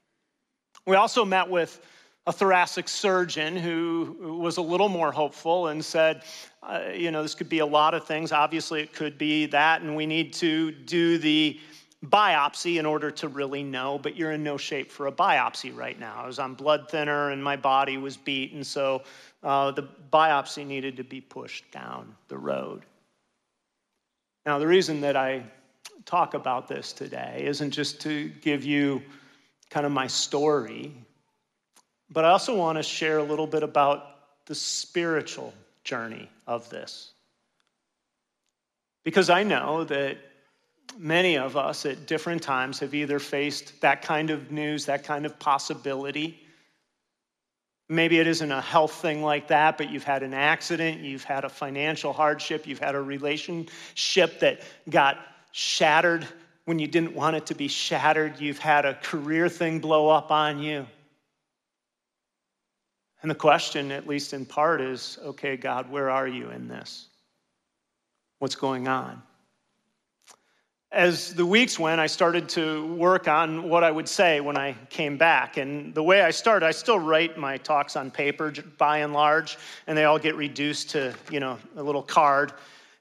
We 0.87 0.97
also 0.97 1.25
met 1.25 1.49
with 1.49 1.81
a 2.27 2.33
thoracic 2.33 2.89
surgeon 2.89 3.57
who 3.57 4.39
was 4.41 4.57
a 4.57 4.63
little 4.63 4.89
more 4.89 5.11
hopeful 5.11 5.69
and 5.69 5.85
said, 5.85 6.23
uh, 6.63 6.83
you 6.95 7.11
know, 7.11 7.23
this 7.23 7.35
could 7.35 7.49
be 7.49 7.59
a 7.59 7.67
lot 7.67 7.95
of 7.95 8.05
things. 8.05 8.31
Obviously, 8.31 8.81
it 8.81 8.93
could 8.93 9.19
be 9.19 9.47
that, 9.47 9.83
and 9.83 9.97
we 9.97 10.07
need 10.07 10.33
to 10.35 10.71
do 10.71 11.19
the 11.19 11.59
biopsy 12.07 12.79
in 12.79 12.87
order 12.87 13.11
to 13.11 13.29
really 13.29 13.63
know, 13.63 13.99
but 13.99 14.17
you're 14.17 14.33
in 14.33 14.43
no 14.43 14.57
shape 14.57 14.91
for 14.91 15.07
a 15.07 15.13
biopsy 15.13 15.75
right 15.75 15.99
now. 15.99 16.15
I 16.17 16.27
was 16.27 16.39
on 16.39 16.55
blood 16.55 16.89
thinner 16.91 17.31
and 17.31 17.43
my 17.43 17.57
body 17.57 17.97
was 17.97 18.17
beat, 18.17 18.53
and 18.53 18.67
so 18.67 19.03
uh, 19.43 19.71
the 19.73 19.89
biopsy 20.13 20.67
needed 20.67 20.97
to 20.97 21.05
be 21.05 21.21
pushed 21.21 21.71
down 21.71 22.15
the 22.29 22.39
road. 22.39 22.83
Now, 24.47 24.59
the 24.59 24.67
reason 24.67 25.01
that 25.03 25.17
I 25.17 25.45
talk 26.05 26.35
about 26.35 26.67
this 26.67 26.93
today 26.93 27.45
isn't 27.47 27.71
just 27.71 28.01
to 28.03 28.29
give 28.41 28.65
you 28.65 29.03
kind 29.71 29.87
of 29.87 29.93
my 29.93 30.09
story, 30.09 30.93
but 32.13 32.25
I 32.25 32.31
also 32.31 32.55
want 32.55 32.79
to 32.79 32.83
share 32.83 33.19
a 33.19 33.23
little 33.23 33.47
bit 33.47 33.63
about 33.63 34.47
the 34.47 34.55
spiritual 34.55 35.55
journey 35.85 36.29
of 36.47 36.69
this. 36.71 37.13
Because 39.05 39.31
I 39.31 39.43
know 39.43 39.85
that 39.85 40.19
many 40.99 41.39
of 41.39 41.57
us 41.57 41.87
at 41.87 42.07
different 42.07 42.43
times 42.43 42.79
have 42.81 42.95
either 42.95 43.19
faced 43.19 43.81
that 43.81 44.03
kind 44.03 44.31
of 44.31 44.53
news, 44.53 44.87
that 44.87 45.05
kind 45.05 45.27
of 45.27 45.39
possibility. 45.39 46.39
Maybe 47.89 48.19
it 48.19 48.27
isn't 48.27 48.51
a 48.51 48.61
health 48.61 48.93
thing 48.93 49.23
like 49.23 49.49
that, 49.49 49.79
but 49.79 49.91
you've 49.91 50.05
had 50.05 50.23
an 50.23 50.35
accident, 50.35 51.01
you've 51.01 51.25
had 51.25 51.45
a 51.45 51.49
financial 51.49 52.13
hardship, 52.13 52.67
you've 52.67 52.79
had 52.79 52.95
a 52.95 53.01
relationship 53.01 54.41
that 54.41 54.63
got 54.89 55.19
shattered 55.53 56.27
when 56.65 56.79
you 56.79 56.87
didn't 56.87 57.15
want 57.15 57.37
it 57.37 57.47
to 57.47 57.55
be 57.55 57.69
shattered, 57.69 58.41
you've 58.41 58.59
had 58.59 58.85
a 58.85 58.95
career 58.95 59.49
thing 59.49 59.81
blow 59.81 60.09
up 60.09 60.31
on 60.31 60.61
you. 60.61 60.87
And 63.23 63.31
the 63.31 63.37
question, 63.37 63.93
at 63.93 64.07
least 64.09 64.33
in 64.33 64.45
part, 64.45 64.81
is 64.81 65.19
okay, 65.25 65.57
God, 65.57 65.91
where 65.91 66.11
are 66.11 66.27
you 66.27 66.51
in 66.51 66.67
this? 66.67 67.07
What's 68.41 68.57
going 68.57 68.89
on? 68.89 69.23
As 70.91 71.33
the 71.33 71.47
weeks 71.47 71.79
went, 71.79 72.01
I 72.01 72.07
started 72.07 72.51
to 72.51 72.85
work 72.97 73.29
on 73.29 73.69
what 73.69 73.83
I 73.83 73.91
would 73.91 74.09
say 74.09 74.41
when 74.41 74.59
I 74.59 74.77
came 74.91 75.17
back. 75.17 75.57
And 75.57 75.95
the 75.95 76.03
way 76.03 76.21
I 76.21 76.31
started, 76.33 76.67
I 76.67 76.73
still 76.73 76.99
write 76.99 77.39
my 77.39 77.57
talks 77.57 77.97
on 77.97 78.11
paper 78.11 78.53
by 78.77 78.99
and 78.99 79.15
large, 79.15 79.57
and 79.87 79.97
they 79.97 80.05
all 80.05 80.19
get 80.19 80.35
reduced 80.35 80.91
to, 80.91 81.15
you 81.31 81.41
know, 81.41 81.59
a 81.77 81.83
little 81.83 82.03
card. 82.03 82.53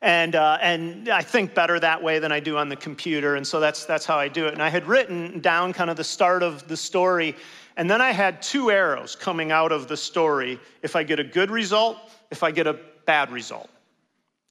And, 0.01 0.36
uh, 0.36 0.58
and 0.62 1.10
I 1.10 1.22
think 1.22 1.54
better 1.54 1.80
that 1.80 2.01
way 2.01 2.20
than 2.20 2.32
I 2.32 2.40
do 2.40 2.58
on 2.58 2.70
the 2.70 2.75
computer. 2.75 3.36
And 3.36 3.46
so 3.46 3.60
that's, 3.60 3.86
that's 3.86 4.06
how 4.06 4.18
I 4.18 4.30
do 4.30 4.46
it. 4.46 4.54
And 4.54 4.63
I 4.63 4.70
had 4.70 4.88
written 4.88 5.42
down 5.42 5.74
kind 5.74 5.90
of 5.90 5.98
the 5.98 6.04
start 6.04 6.44
of 6.44 6.68
the 6.68 6.78
story 6.78 7.36
and 7.78 7.90
then 7.90 8.01
I 8.01 8.12
had 8.12 8.42
two 8.42 8.70
arrows 8.72 9.16
coming 9.16 9.51
out 9.51 9.72
of 9.72 9.88
the 9.88 9.98
story 9.98 10.60
if 10.82 10.96
I 10.96 11.04
get 11.04 11.20
a 11.20 11.24
good 11.24 11.50
result, 11.50 11.98
if 12.30 12.44
I 12.44 12.51
get 12.51 12.68
a 12.68 12.80
bad 13.06 13.32
result. 13.32 13.70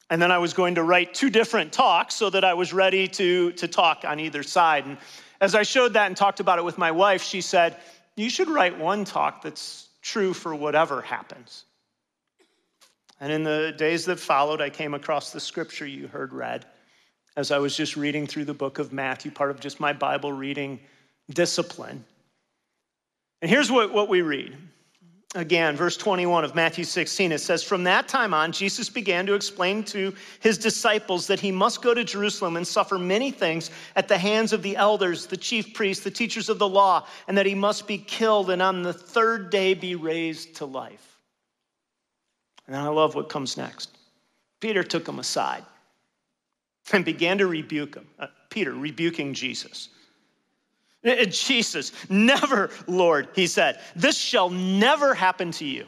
And 0.09 0.21
then 0.21 0.33
I 0.33 0.39
was 0.39 0.53
going 0.53 0.75
to 0.75 0.83
write 0.83 1.15
two 1.15 1.31
different 1.31 1.73
talks 1.73 2.15
so 2.15 2.31
that 2.31 2.45
I 2.45 2.55
was 2.55 2.73
ready 2.73 3.07
to, 3.09 3.53
to 3.53 3.69
talk 3.69 4.05
on 4.05 4.19
either 4.19 4.43
side. 4.43 4.87
And 4.87 4.99
as 5.41 5.55
I 5.55 5.63
showed 5.63 5.93
that 5.93 6.07
and 6.07 6.17
talked 6.17 6.41
about 6.41 6.59
it 6.59 6.65
with 6.65 6.79
my 6.79 6.91
wife, 6.91 7.23
she 7.23 7.41
said, 7.41 7.77
You 8.17 8.29
should 8.29 8.49
write 8.49 8.77
one 8.77 9.05
talk 9.05 9.43
that's 9.43 9.89
true 10.03 10.35
for 10.35 10.55
whatever 10.55 11.01
happens. 11.01 11.65
And 13.21 13.31
in 13.31 13.45
the 13.45 13.73
days 13.77 14.07
that 14.07 14.19
followed, 14.19 14.61
I 14.61 14.71
came 14.71 14.95
across 14.95 15.31
the 15.31 15.41
scripture 15.41 15.87
you 15.87 16.09
heard 16.09 16.33
read 16.33 16.65
as 17.37 17.51
I 17.51 17.59
was 17.59 17.77
just 17.77 17.97
reading 17.97 18.27
through 18.27 18.47
the 18.47 18.55
book 18.55 18.79
of 18.79 18.93
Matthew, 18.93 19.31
part 19.31 19.51
of 19.51 19.61
just 19.61 19.79
my 19.79 19.93
Bible 19.93 20.33
reading 20.33 20.81
discipline. 21.31 22.05
And 23.43 23.51
here's 23.51 23.71
what, 23.71 23.93
what 23.93 24.09
we 24.09 24.23
read. 24.23 24.57
Again, 25.37 25.77
verse 25.77 25.97
21 25.97 26.45
of 26.45 26.57
Matthew 26.57 26.83
16, 26.83 27.31
it 27.31 27.39
says, 27.39 27.63
From 27.63 27.85
that 27.85 28.09
time 28.09 28.35
on, 28.35 28.51
Jesus 28.51 28.91
began 28.91 29.27
to 29.27 29.35
explain 29.35 29.85
to 29.85 30.13
his 30.41 30.59
disciples 30.59 31.29
that 31.29 31.39
he 31.39 31.53
must 31.53 31.83
go 31.83 31.95
to 31.95 32.03
Jerusalem 32.03 32.57
and 32.57 32.67
suffer 32.67 32.99
many 32.99 33.31
things 33.31 33.71
at 33.95 34.09
the 34.09 34.19
hands 34.19 34.53
of 34.53 34.63
the 34.63 34.77
elders, 34.77 35.27
the 35.27 35.37
chief 35.37 35.73
priests, 35.73 36.03
the 36.03 36.11
teachers 36.11 36.49
of 36.49 36.59
the 36.59 36.69
law, 36.69 37.07
and 37.29 37.39
that 37.39 37.47
he 37.47 37.55
must 37.55 37.87
be 37.87 37.97
killed 37.97 38.51
and 38.51 38.61
on 38.61 38.83
the 38.83 38.93
third 38.93 39.51
day 39.51 39.73
be 39.73 39.95
raised 39.95 40.57
to 40.57 40.65
life. 40.65 41.21
And 42.67 42.77
I 42.77 42.89
love 42.89 43.15
what 43.15 43.29
comes 43.29 43.57
next. 43.57 43.97
Peter 44.61 44.83
took 44.83 45.07
him 45.07 45.21
aside 45.21 45.65
and 46.93 47.05
began 47.05 47.39
to 47.39 47.47
rebuke 47.47 47.95
him. 47.95 48.07
Uh, 48.19 48.27
Peter 48.49 48.73
rebuking 48.73 49.33
Jesus. 49.33 49.91
Uh, 51.05 51.25
Jesus, 51.25 51.93
never, 52.11 52.71
Lord, 52.87 53.29
he 53.35 53.47
said, 53.47 53.81
this 53.97 54.19
shall 54.19 54.51
never 54.51 55.15
happen 55.15 55.51
to 55.53 55.65
you. 55.65 55.87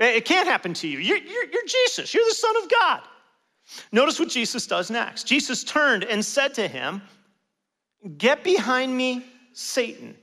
Uh, 0.00 0.04
it 0.04 0.24
can't 0.24 0.48
happen 0.48 0.72
to 0.74 0.88
you. 0.88 0.98
You're, 0.98 1.18
you're, 1.18 1.50
you're, 1.50 1.66
Jesus, 1.66 2.14
you're 2.14 2.24
the 2.28 2.34
Son 2.34 2.56
of 2.62 2.70
God. 2.70 3.02
Notice 3.92 4.18
what 4.18 4.28
Jesus 4.28 4.66
does 4.66 4.90
next. 4.90 5.24
Jesus 5.24 5.64
turned 5.64 6.04
and 6.04 6.24
said 6.24 6.54
to 6.54 6.68
him, 6.68 7.02
Get 8.16 8.42
behind 8.44 8.96
me, 8.96 9.24
Satan. 9.52 10.16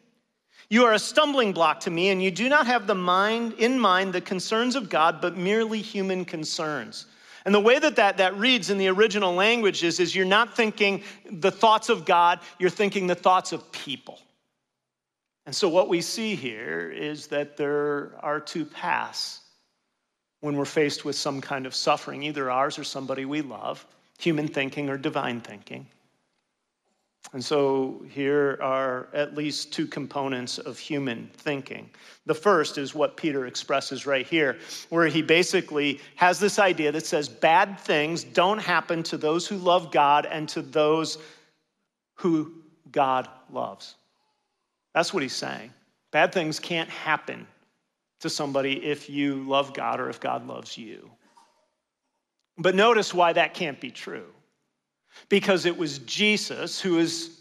You 0.69 0.85
are 0.85 0.93
a 0.93 0.99
stumbling 0.99 1.53
block 1.53 1.79
to 1.81 1.91
me, 1.91 2.09
and 2.09 2.21
you 2.21 2.31
do 2.31 2.49
not 2.49 2.67
have 2.67 2.87
the 2.87 2.95
mind 2.95 3.53
in 3.53 3.79
mind 3.79 4.11
the 4.11 4.21
concerns 4.21 4.75
of 4.75 4.89
God, 4.89 5.21
but 5.21 5.37
merely 5.37 5.81
human 5.81 6.25
concerns. 6.25 7.05
And 7.47 7.55
the 7.55 7.61
way 7.61 7.79
that, 7.79 7.95
that 7.95 8.17
that 8.17 8.37
reads 8.37 8.69
in 8.69 8.77
the 8.77 8.89
original 8.89 9.33
language 9.33 9.81
is, 9.81 10.01
is 10.01 10.13
you're 10.13 10.25
not 10.25 10.57
thinking 10.57 11.01
the 11.31 11.49
thoughts 11.49 11.87
of 11.87 12.03
God, 12.03 12.41
you're 12.59 12.69
thinking 12.69 13.07
the 13.07 13.15
thoughts 13.15 13.53
of 13.53 13.71
people. 13.71 14.19
And 15.45 15.55
so 15.55 15.69
what 15.69 15.87
we 15.87 16.01
see 16.01 16.35
here 16.35 16.91
is 16.91 17.27
that 17.27 17.55
there 17.55 18.11
are 18.19 18.41
two 18.41 18.65
paths 18.65 19.39
when 20.41 20.57
we're 20.57 20.65
faced 20.65 21.05
with 21.05 21.15
some 21.15 21.39
kind 21.39 21.65
of 21.65 21.73
suffering, 21.73 22.23
either 22.23 22.51
ours 22.51 22.77
or 22.77 22.83
somebody 22.83 23.23
we 23.23 23.39
love, 23.39 23.87
human 24.19 24.49
thinking 24.49 24.89
or 24.89 24.97
divine 24.97 25.39
thinking. 25.39 25.87
And 27.33 27.43
so 27.43 28.05
here 28.09 28.57
are 28.61 29.09
at 29.13 29.35
least 29.35 29.73
two 29.73 29.85
components 29.85 30.59
of 30.59 30.79
human 30.79 31.29
thinking. 31.33 31.89
The 32.25 32.33
first 32.33 32.77
is 32.77 32.95
what 32.95 33.17
Peter 33.17 33.45
expresses 33.45 34.05
right 34.05 34.25
here, 34.25 34.57
where 34.89 35.07
he 35.07 35.21
basically 35.21 35.99
has 36.15 36.39
this 36.39 36.57
idea 36.57 36.91
that 36.93 37.05
says 37.05 37.27
bad 37.27 37.79
things 37.79 38.23
don't 38.23 38.59
happen 38.59 39.03
to 39.03 39.17
those 39.17 39.45
who 39.45 39.57
love 39.57 39.91
God 39.91 40.25
and 40.25 40.47
to 40.49 40.61
those 40.61 41.17
who 42.15 42.53
God 42.91 43.27
loves. 43.51 43.95
That's 44.93 45.13
what 45.13 45.21
he's 45.21 45.33
saying. 45.33 45.71
Bad 46.11 46.31
things 46.31 46.59
can't 46.59 46.89
happen 46.89 47.45
to 48.21 48.29
somebody 48.29 48.83
if 48.85 49.09
you 49.09 49.43
love 49.43 49.73
God 49.73 49.99
or 49.99 50.09
if 50.09 50.19
God 50.19 50.47
loves 50.47 50.77
you. 50.77 51.11
But 52.57 52.73
notice 52.73 53.13
why 53.13 53.33
that 53.33 53.53
can't 53.53 53.79
be 53.79 53.91
true 53.91 54.27
because 55.29 55.65
it 55.65 55.77
was 55.77 55.99
Jesus 55.99 56.79
who 56.79 56.99
is 56.99 57.37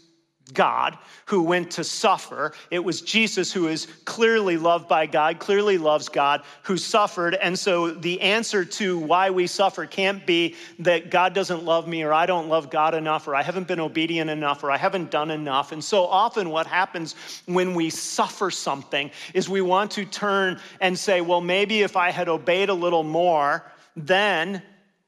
God 0.53 0.97
who 1.25 1.43
went 1.43 1.71
to 1.71 1.83
suffer. 1.83 2.53
It 2.71 2.79
was 2.79 3.01
Jesus 3.01 3.51
who 3.51 3.67
is 3.67 3.87
clearly 4.05 4.57
loved 4.57 4.87
by 4.87 5.05
God, 5.05 5.39
clearly 5.39 5.77
loves 5.77 6.07
God, 6.07 6.43
who 6.63 6.77
suffered. 6.77 7.35
And 7.35 7.57
so 7.57 7.91
the 7.91 8.21
answer 8.21 8.63
to 8.63 8.97
why 8.97 9.29
we 9.29 9.47
suffer 9.47 9.85
can't 9.85 10.25
be 10.25 10.55
that 10.79 11.11
God 11.11 11.33
doesn't 11.33 11.63
love 11.63 11.87
me 11.87 12.03
or 12.03 12.13
I 12.13 12.25
don't 12.25 12.47
love 12.47 12.69
God 12.69 12.93
enough 12.93 13.27
or 13.27 13.35
I 13.35 13.43
haven't 13.43 13.67
been 13.67 13.79
obedient 13.79 14.29
enough 14.29 14.63
or 14.63 14.71
I 14.71 14.77
haven't 14.77 15.11
done 15.11 15.31
enough. 15.31 15.71
And 15.71 15.83
so 15.83 16.05
often 16.05 16.49
what 16.49 16.65
happens 16.65 17.15
when 17.45 17.73
we 17.73 17.89
suffer 17.89 18.49
something 18.49 19.11
is 19.33 19.49
we 19.49 19.61
want 19.61 19.91
to 19.91 20.05
turn 20.05 20.59
and 20.79 20.97
say, 20.97 21.21
well, 21.21 21.41
maybe 21.41 21.81
if 21.81 21.97
I 21.97 22.11
had 22.11 22.29
obeyed 22.29 22.69
a 22.69 22.73
little 22.73 23.03
more, 23.03 23.69
then 23.97 24.61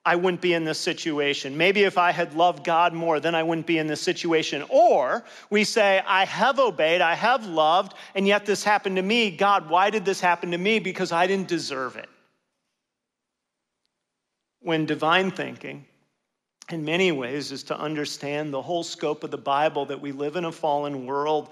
I 0.05 0.15
wouldn't 0.15 0.41
be 0.41 0.53
in 0.53 0.63
this 0.63 0.79
situation. 0.79 1.57
Maybe 1.57 1.83
if 1.83 1.97
I 1.97 2.11
had 2.11 2.33
loved 2.33 2.63
God 2.63 2.93
more, 2.93 3.19
then 3.19 3.35
I 3.35 3.43
wouldn't 3.43 3.67
be 3.67 3.77
in 3.77 3.87
this 3.87 4.01
situation. 4.01 4.63
Or 4.69 5.25
we 5.49 5.63
say, 5.63 6.01
I 6.07 6.25
have 6.25 6.57
obeyed, 6.57 7.01
I 7.01 7.15
have 7.15 7.45
loved, 7.45 7.93
and 8.15 8.25
yet 8.25 8.45
this 8.45 8.63
happened 8.63 8.95
to 8.95 9.01
me. 9.01 9.29
God, 9.29 9.69
why 9.69 9.89
did 9.89 10.05
this 10.05 10.21
happen 10.21 10.51
to 10.51 10.57
me? 10.57 10.79
Because 10.79 11.11
I 11.11 11.27
didn't 11.27 11.49
deserve 11.49 11.97
it. 11.97 12.09
When 14.61 14.85
divine 14.85 15.31
thinking, 15.31 15.85
in 16.69 16.85
many 16.85 17.11
ways, 17.11 17.51
is 17.51 17.63
to 17.63 17.77
understand 17.77 18.53
the 18.53 18.61
whole 18.61 18.83
scope 18.83 19.23
of 19.23 19.31
the 19.31 19.37
Bible 19.37 19.85
that 19.87 19.99
we 19.99 20.11
live 20.11 20.37
in 20.37 20.45
a 20.45 20.51
fallen 20.51 21.05
world 21.05 21.49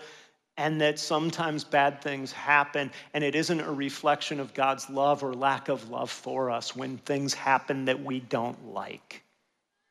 and 0.57 0.81
that 0.81 0.99
sometimes 0.99 1.63
bad 1.63 2.01
things 2.01 2.31
happen, 2.31 2.91
and 3.13 3.23
it 3.23 3.35
isn't 3.35 3.59
a 3.59 3.71
reflection 3.71 4.39
of 4.39 4.53
God's 4.53 4.89
love 4.89 5.23
or 5.23 5.33
lack 5.33 5.69
of 5.69 5.89
love 5.89 6.09
for 6.09 6.49
us 6.49 6.75
when 6.75 6.97
things 6.97 7.33
happen 7.33 7.85
that 7.85 8.03
we 8.03 8.19
don't 8.21 8.73
like. 8.73 9.23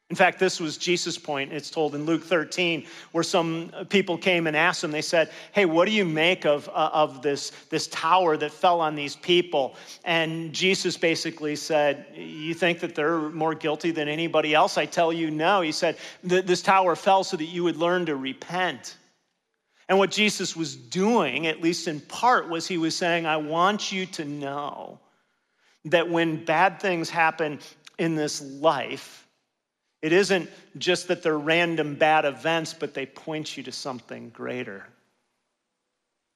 In 0.09 0.15
fact, 0.15 0.39
this 0.39 0.61
was 0.61 0.77
Jesus' 0.79 1.19
point. 1.19 1.53
It's 1.53 1.69
told 1.69 1.97
in 1.97 2.07
Luke 2.07 2.23
13, 2.23 2.87
where 3.11 3.25
some 3.25 3.73
people 3.89 4.17
came 4.17 4.47
and 4.47 4.57
asked 4.57 4.85
him, 4.85 4.93
they 4.93 5.03
said, 5.03 5.31
Hey, 5.51 5.65
what 5.65 5.87
do 5.87 5.91
you 5.91 6.05
make 6.05 6.47
of, 6.47 6.69
uh, 6.69 6.91
of 6.93 7.23
this, 7.23 7.51
this 7.71 7.89
tower 7.89 8.37
that 8.37 8.53
fell 8.53 8.81
on 8.81 8.95
these 8.95 9.17
people? 9.17 9.75
And 10.05 10.53
Jesus 10.53 10.97
basically 10.97 11.57
said, 11.57 12.07
You 12.15 12.55
think 12.55 12.79
that 12.81 12.95
they're 12.95 13.19
more 13.31 13.55
guilty 13.55 13.91
than 13.91 14.07
anybody 14.07 14.55
else? 14.55 14.79
I 14.79 14.87
tell 14.87 15.13
you, 15.13 15.29
no. 15.29 15.61
He 15.61 15.73
said, 15.73 15.97
This 16.23 16.63
tower 16.63 16.95
fell 16.95 17.25
so 17.25 17.37
that 17.37 17.47
you 17.47 17.65
would 17.65 17.77
learn 17.77 18.07
to 18.07 18.15
repent. 18.15 18.97
And 19.89 19.99
what 19.99 20.11
Jesus 20.11 20.57
was 20.57 20.75
doing, 20.75 21.47
at 21.47 21.61
least 21.61 21.87
in 21.87 22.01
part, 22.01 22.49
was 22.49 22.67
he 22.67 22.79
was 22.79 22.97
saying, 22.97 23.27
I 23.27 23.37
want 23.37 23.93
you 23.93 24.07
to 24.07 24.25
know 24.25 24.99
that 25.87 26.11
when 26.11 26.45
bad 26.45 26.81
things 26.81 27.09
happen 27.09 27.61
in 27.99 28.17
this 28.17 28.41
life, 28.43 29.27
it 30.03 30.13
isn't 30.13 30.51
just 30.77 31.09
that 31.09 31.23
they're 31.23 31.39
random 31.39 31.95
bad 31.95 32.25
events, 32.25 32.75
but 32.75 32.95
they 32.95 33.07
point 33.07 33.57
you 33.57 33.63
to 33.65 33.73
something 33.73 34.31
greater. 34.31 34.85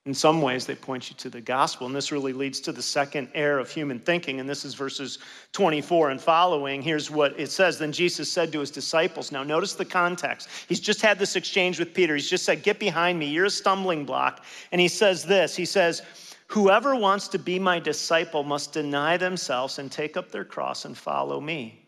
In 0.07 0.15
some 0.15 0.41
ways, 0.41 0.65
they 0.65 0.75
point 0.75 1.11
you 1.11 1.17
to 1.17 1.29
the 1.29 1.43
gospel. 1.43 1.87
And 1.87 1.95
this 1.95 2.11
really 2.11 2.33
leads 2.33 2.59
to 2.61 2.73
the 2.73 2.81
second 2.83 3.29
error 3.35 3.59
of 3.59 3.71
human 3.71 3.99
thinking. 3.99 4.41
And 4.41 4.49
this 4.49 4.65
is 4.65 4.75
verses 4.75 5.19
24 5.53 6.11
and 6.11 6.21
following. 6.21 6.81
Here's 6.81 7.11
what 7.11 7.39
it 7.39 7.51
says 7.51 7.79
Then 7.79 7.93
Jesus 7.93 8.33
said 8.33 8.51
to 8.53 8.61
his 8.61 8.71
disciples, 8.71 9.31
Now, 9.31 9.43
notice 9.43 9.75
the 9.75 9.85
context. 9.85 10.49
He's 10.69 10.81
just 10.81 11.03
had 11.03 11.19
this 11.19 11.37
exchange 11.37 11.79
with 11.79 11.93
Peter. 11.93 12.15
He's 12.15 12.31
just 12.31 12.47
said, 12.47 12.63
Get 12.63 12.79
behind 12.79 13.19
me. 13.19 13.27
You're 13.27 13.47
a 13.47 13.51
stumbling 13.51 14.07
block. 14.07 14.43
And 14.73 14.81
he 14.81 14.89
says 14.89 15.25
this 15.25 15.55
He 15.55 15.67
says, 15.67 16.01
Whoever 16.47 16.97
wants 16.97 17.29
to 17.29 17.39
be 17.39 17.59
my 17.59 17.79
disciple 17.79 18.43
must 18.43 18.73
deny 18.73 19.19
themselves 19.19 19.79
and 19.79 19.93
take 19.93 20.17
up 20.17 20.33
their 20.33 20.45
cross 20.45 20.87
and 20.87 20.97
follow 20.97 21.41
me. 21.41 21.80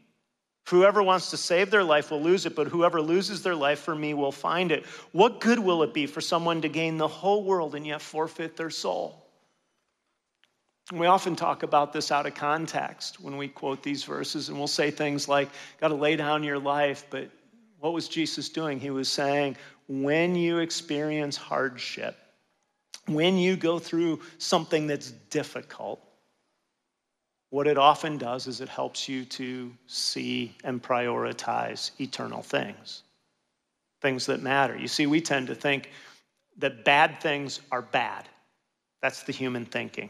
Whoever 0.69 1.03
wants 1.03 1.31
to 1.31 1.37
save 1.37 1.71
their 1.71 1.83
life 1.83 2.11
will 2.11 2.23
lose 2.23 2.47
it, 2.47 2.55
but 2.55 2.69
whoever 2.69 3.03
loses 3.03 3.43
their 3.43 3.57
life 3.57 3.81
for 3.81 3.95
me 3.95 4.15
will 4.15 4.33
find 4.33 4.71
it. 4.71 4.87
What 5.11 5.41
good 5.41 5.59
will 5.59 5.83
it 5.83 5.93
be 5.93 6.07
for 6.07 6.21
someone 6.21 6.63
to 6.63 6.69
gain 6.69 6.99
the 6.99 7.09
whole 7.09 7.45
world 7.45 7.75
and 7.75 7.87
yet 7.87 8.01
forfeit 8.01 8.57
their 8.57 8.71
soul? 8.71 9.23
We 10.93 11.07
often 11.07 11.37
talk 11.37 11.63
about 11.63 11.93
this 11.93 12.13
out 12.13 12.27
of 12.27 12.35
context 12.35 13.21
when 13.21 13.37
we 13.37 13.49
quote 13.49 13.83
these 13.83 14.05
verses, 14.05 14.49
and 14.49 14.59
we'll 14.59 14.67
say 14.67 14.91
things 14.91 15.29
like, 15.29 15.49
Got 15.81 15.89
to 15.89 15.95
lay 15.95 16.17
down 16.17 16.45
your 16.45 16.59
life. 16.59 17.07
But 17.11 17.31
what 17.81 17.93
was 17.93 18.09
Jesus 18.09 18.49
doing? 18.49 18.79
He 18.79 18.91
was 18.91 19.09
saying, 19.09 19.57
When 19.89 20.37
you 20.37 20.59
experience 20.59 21.37
hardship, 21.37 22.17
when 23.07 23.37
you 23.37 23.57
go 23.57 23.79
through 23.79 24.21
something 24.39 24.87
that's 24.87 25.11
difficult, 25.11 26.01
what 27.53 27.67
it 27.67 27.77
often 27.77 28.17
does 28.17 28.47
is 28.47 28.63
it 28.63 28.69
helps 28.71 29.11
you 29.11 29.27
to 29.27 29.71
see 29.87 30.57
and 30.65 30.83
prioritize 30.83 31.91
eternal 32.01 32.43
things, 32.43 33.03
things 34.01 34.25
that 34.25 34.41
matter. 34.41 34.75
You 34.75 34.89
see, 34.89 35.05
we 35.05 35.21
tend 35.21 35.49
to 35.49 35.55
think 35.55 35.91
that 36.57 36.83
bad 36.83 37.21
things 37.21 37.61
are 37.71 37.83
bad. 37.83 38.27
That's 39.03 39.25
the 39.25 39.33
human 39.33 39.67
thinking. 39.67 40.09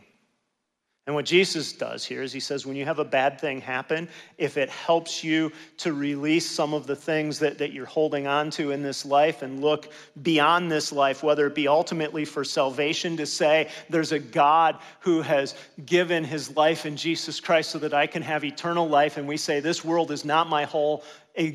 And 1.08 1.16
what 1.16 1.24
Jesus 1.24 1.72
does 1.72 2.04
here 2.04 2.22
is 2.22 2.32
he 2.32 2.38
says, 2.38 2.64
when 2.64 2.76
you 2.76 2.84
have 2.84 3.00
a 3.00 3.04
bad 3.04 3.40
thing 3.40 3.60
happen, 3.60 4.08
if 4.38 4.56
it 4.56 4.70
helps 4.70 5.24
you 5.24 5.50
to 5.78 5.94
release 5.94 6.48
some 6.48 6.72
of 6.72 6.86
the 6.86 6.94
things 6.94 7.40
that, 7.40 7.58
that 7.58 7.72
you're 7.72 7.86
holding 7.86 8.28
on 8.28 8.50
to 8.52 8.70
in 8.70 8.82
this 8.82 9.04
life 9.04 9.42
and 9.42 9.60
look 9.60 9.92
beyond 10.22 10.70
this 10.70 10.92
life, 10.92 11.24
whether 11.24 11.48
it 11.48 11.56
be 11.56 11.66
ultimately 11.66 12.24
for 12.24 12.44
salvation, 12.44 13.16
to 13.16 13.26
say, 13.26 13.68
there's 13.90 14.12
a 14.12 14.18
God 14.20 14.78
who 15.00 15.22
has 15.22 15.56
given 15.86 16.22
his 16.22 16.54
life 16.56 16.86
in 16.86 16.96
Jesus 16.96 17.40
Christ 17.40 17.70
so 17.70 17.80
that 17.80 17.94
I 17.94 18.06
can 18.06 18.22
have 18.22 18.44
eternal 18.44 18.88
life. 18.88 19.16
And 19.16 19.26
we 19.26 19.36
say, 19.36 19.58
this 19.58 19.84
world 19.84 20.12
is 20.12 20.24
not 20.24 20.48
my 20.48 20.64
whole 20.64 21.02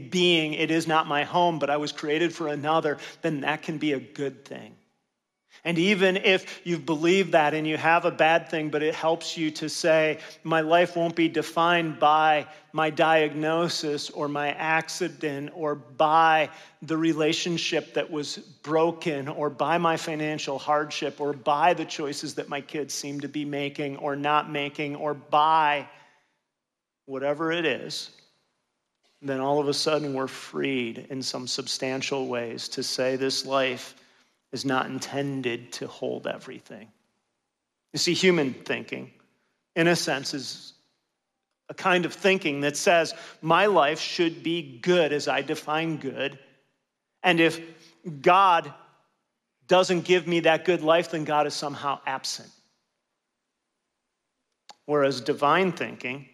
being, 0.09 0.53
it 0.53 0.71
is 0.71 0.87
not 0.87 1.07
my 1.07 1.23
home, 1.23 1.57
but 1.57 1.69
I 1.69 1.77
was 1.77 1.93
created 1.93 2.33
for 2.33 2.49
another, 2.49 2.97
then 3.21 3.41
that 3.41 3.61
can 3.61 3.77
be 3.77 3.93
a 3.93 3.99
good 3.99 4.43
thing. 4.43 4.76
And 5.67 5.77
even 5.77 6.15
if 6.15 6.61
you've 6.63 6.85
believed 6.85 7.33
that 7.33 7.53
and 7.53 7.67
you 7.67 7.75
have 7.75 8.05
a 8.05 8.11
bad 8.11 8.47
thing, 8.47 8.69
but 8.69 8.81
it 8.81 8.95
helps 8.95 9.35
you 9.35 9.51
to 9.51 9.67
say, 9.67 10.19
my 10.45 10.61
life 10.61 10.95
won't 10.95 11.13
be 11.13 11.27
defined 11.27 11.99
by 11.99 12.47
my 12.71 12.89
diagnosis 12.89 14.09
or 14.09 14.29
my 14.29 14.53
accident 14.53 15.49
or 15.53 15.75
by 15.75 16.49
the 16.83 16.95
relationship 16.95 17.95
that 17.95 18.09
was 18.09 18.37
broken 18.63 19.27
or 19.27 19.49
by 19.49 19.77
my 19.77 19.97
financial 19.97 20.57
hardship 20.57 21.19
or 21.19 21.33
by 21.33 21.73
the 21.73 21.83
choices 21.83 22.35
that 22.35 22.47
my 22.47 22.61
kids 22.61 22.93
seem 22.93 23.19
to 23.19 23.27
be 23.27 23.43
making 23.43 23.97
or 23.97 24.15
not 24.15 24.49
making 24.49 24.95
or 24.95 25.13
by 25.13 25.85
whatever 27.07 27.51
it 27.51 27.65
is, 27.65 28.11
then 29.21 29.41
all 29.41 29.59
of 29.59 29.67
a 29.67 29.73
sudden 29.73 30.13
we're 30.13 30.27
freed 30.27 31.07
in 31.09 31.21
some 31.21 31.45
substantial 31.45 32.29
ways 32.29 32.69
to 32.69 32.81
say 32.81 33.17
this 33.17 33.45
life 33.45 33.95
is 34.51 34.65
not 34.65 34.87
intended 34.87 35.71
to 35.73 35.87
hold 35.87 36.27
everything. 36.27 36.87
You 37.93 37.99
see, 37.99 38.13
human 38.13 38.53
thinking, 38.53 39.11
in 39.75 39.87
a 39.87 39.95
sense, 39.95 40.33
is 40.33 40.73
a 41.69 41.73
kind 41.73 42.05
of 42.05 42.13
thinking 42.13 42.61
that 42.61 42.77
says, 42.77 43.13
my 43.41 43.65
life 43.65 43.99
should 43.99 44.43
be 44.43 44.79
good 44.81 45.11
as 45.11 45.27
I 45.27 45.41
define 45.41 45.97
good. 45.97 46.39
And 47.23 47.39
if 47.39 47.59
God 48.21 48.73
doesn't 49.67 50.05
give 50.05 50.27
me 50.27 50.41
that 50.41 50.63
good 50.63 50.81
life, 50.81 51.11
then 51.11 51.25
God 51.25 51.45
is 51.45 51.53
somehow 51.53 51.99
absent. 52.05 52.49
Whereas 54.85 55.19
divine 55.19 55.73
thinking 55.73 56.29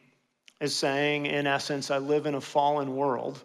is 0.61 0.75
saying, 0.75 1.25
in 1.25 1.47
essence, 1.47 1.89
I 1.89 1.97
live 1.97 2.27
in 2.27 2.35
a 2.35 2.41
fallen 2.41 2.95
world 2.95 3.43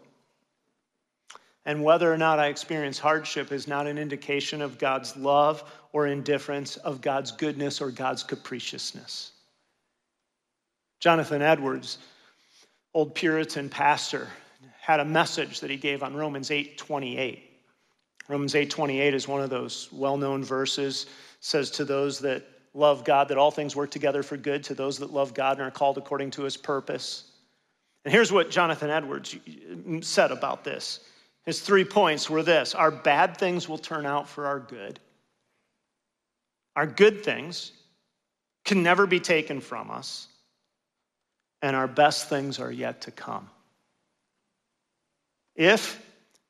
and 1.65 1.83
whether 1.83 2.13
or 2.13 2.17
not 2.17 2.39
I 2.39 2.47
experience 2.47 2.99
hardship 2.99 3.53
is 3.53 3.69
not 3.69 3.87
an 3.87 3.99
indication 3.99 4.63
of 4.63 4.79
God's 4.79 5.17
love 5.17 5.63
or 5.93 6.07
indifference, 6.07 6.77
of 6.79 7.01
God's 7.01 7.31
goodness 7.33 7.81
or 7.81 7.91
God's 7.91 8.23
capriciousness. 8.23 9.33
Jonathan 11.01 11.43
Edwards, 11.43 11.99
old 12.95 13.15
Puritan 13.15 13.69
pastor, 13.69 14.29
had 14.81 15.01
a 15.01 15.05
message 15.05 15.61
that 15.61 15.71
he 15.71 15.77
gave 15.77 16.03
on 16.03 16.17
Romans 16.17 16.51
8:28. 16.51 17.43
Romans 18.29 18.55
8:28 18.55 19.15
is 19.15 19.29
one 19.29 19.43
of 19.43 19.51
those 19.51 19.89
well-known 19.93 20.43
verses 20.43 21.05
it 21.05 21.09
says 21.41 21.71
to 21.73 21.85
those 21.85 22.19
that 22.21 22.45
love 22.75 23.05
God 23.05 23.29
that 23.29 23.39
all 23.39 23.51
things 23.51 23.77
work 23.77 23.91
together 23.91 24.23
for 24.23 24.37
good 24.37 24.65
to 24.65 24.75
those 24.75 24.99
that 24.99 25.13
love 25.13 25.35
God 25.35 25.59
and 25.59 25.67
are 25.67 25.71
called 25.71 25.99
according 25.99 26.31
to 26.33 26.43
his 26.43 26.57
purpose. 26.57 27.31
And 28.05 28.13
here's 28.13 28.33
what 28.33 28.51
Jonathan 28.51 28.91
Edwards 28.91 29.37
said 30.01 30.31
about 30.31 30.65
this. 30.65 31.01
His 31.49 31.61
three 31.61 31.87
points 31.87 32.29
were 32.29 32.43
this 32.43 32.75
Our 32.75 32.91
bad 32.91 33.39
things 33.39 33.71
will 33.71 33.79
turn 33.79 34.05
out 34.05 34.29
for 34.29 34.45
our 34.45 34.61
good. 34.61 35.01
Our 36.77 36.87
good 36.87 37.25
things 37.25 37.73
can 38.67 38.83
never 38.83 39.07
be 39.07 39.19
taken 39.19 39.63
from 39.63 39.91
us. 39.91 40.29
And 41.63 41.75
our 41.75 41.89
best 41.89 42.29
things 42.29 42.59
are 42.59 42.71
yet 42.71 43.01
to 43.01 43.13
come. 43.13 43.49
If 45.57 45.99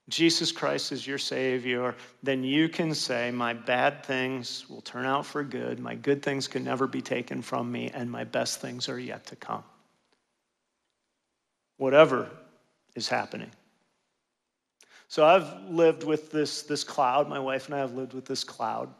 Jesus 0.08 0.50
Christ 0.50 0.90
is 0.90 1.06
your 1.06 1.18
Savior, 1.18 1.94
then 2.24 2.42
you 2.42 2.68
can 2.68 2.92
say, 2.92 3.30
My 3.30 3.52
bad 3.52 4.04
things 4.04 4.68
will 4.68 4.80
turn 4.80 5.06
out 5.06 5.26
for 5.26 5.44
good, 5.44 5.78
my 5.78 5.94
good 5.94 6.24
things 6.24 6.48
can 6.48 6.64
never 6.64 6.88
be 6.88 7.02
taken 7.02 7.40
from 7.40 7.70
me, 7.70 7.88
and 7.94 8.10
my 8.10 8.24
best 8.24 8.60
things 8.60 8.88
are 8.88 8.98
yet 8.98 9.26
to 9.26 9.36
come. 9.36 9.62
Whatever 11.76 12.28
is 12.96 13.08
happening. 13.08 13.52
So 15.08 15.24
I've 15.24 15.70
lived 15.70 16.04
with 16.04 16.30
this, 16.30 16.62
this 16.62 16.84
cloud. 16.84 17.28
My 17.28 17.38
wife 17.38 17.66
and 17.66 17.74
I 17.74 17.78
have 17.78 17.94
lived 17.94 18.12
with 18.12 18.26
this 18.26 18.44
cloud. 18.44 18.90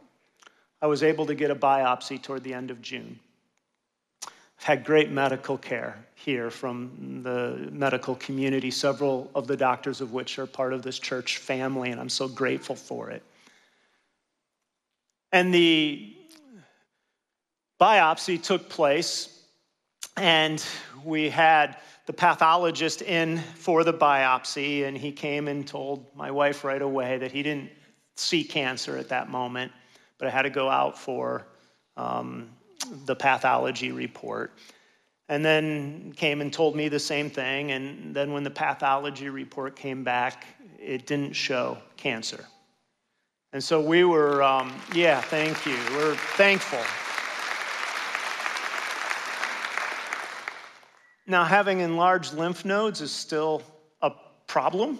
I 0.80 0.86
was 0.86 1.02
able 1.02 1.26
to 1.26 1.34
get 1.34 1.50
a 1.50 1.54
biopsy 1.54 2.20
toward 2.20 2.44
the 2.44 2.54
end 2.54 2.70
of 2.70 2.80
June. 2.80 3.18
I've 4.24 4.64
had 4.64 4.84
great 4.84 5.10
medical 5.10 5.58
care 5.58 5.98
here 6.14 6.50
from 6.50 7.20
the 7.22 7.68
medical 7.70 8.14
community, 8.16 8.70
several 8.70 9.30
of 9.34 9.46
the 9.46 9.56
doctors 9.56 10.00
of 10.00 10.12
which 10.12 10.38
are 10.38 10.46
part 10.46 10.72
of 10.72 10.82
this 10.82 10.98
church 10.98 11.38
family, 11.38 11.90
and 11.90 12.00
I'm 12.00 12.08
so 12.08 12.26
grateful 12.26 12.74
for 12.74 13.10
it. 13.10 13.22
And 15.30 15.52
the 15.52 16.16
biopsy 17.78 18.42
took 18.42 18.70
place, 18.70 19.42
and 20.16 20.64
we 21.04 21.28
had 21.28 21.76
the 22.08 22.12
pathologist 22.14 23.02
in 23.02 23.36
for 23.36 23.84
the 23.84 23.92
biopsy, 23.92 24.86
and 24.86 24.96
he 24.96 25.12
came 25.12 25.46
and 25.46 25.68
told 25.68 26.06
my 26.16 26.30
wife 26.30 26.64
right 26.64 26.80
away 26.80 27.18
that 27.18 27.30
he 27.30 27.42
didn't 27.42 27.70
see 28.16 28.42
cancer 28.42 28.96
at 28.96 29.10
that 29.10 29.28
moment, 29.28 29.70
but 30.16 30.26
I 30.26 30.30
had 30.30 30.42
to 30.42 30.50
go 30.50 30.70
out 30.70 30.98
for 30.98 31.46
um, 31.98 32.48
the 33.04 33.14
pathology 33.14 33.92
report. 33.92 34.52
And 35.28 35.44
then 35.44 36.14
came 36.16 36.40
and 36.40 36.50
told 36.50 36.74
me 36.74 36.88
the 36.88 36.98
same 36.98 37.28
thing. 37.28 37.72
And 37.72 38.16
then 38.16 38.32
when 38.32 38.42
the 38.42 38.50
pathology 38.50 39.28
report 39.28 39.76
came 39.76 40.02
back, 40.02 40.46
it 40.80 41.06
didn't 41.06 41.34
show 41.34 41.76
cancer. 41.98 42.42
And 43.52 43.62
so 43.62 43.82
we 43.82 44.04
were, 44.04 44.42
um, 44.42 44.72
yeah, 44.94 45.20
thank 45.20 45.66
you. 45.66 45.76
We're 45.94 46.14
thankful. 46.14 46.80
Now, 51.30 51.44
having 51.44 51.80
enlarged 51.80 52.32
lymph 52.32 52.64
nodes 52.64 53.02
is 53.02 53.12
still 53.12 53.62
a 54.00 54.12
problem. 54.46 54.98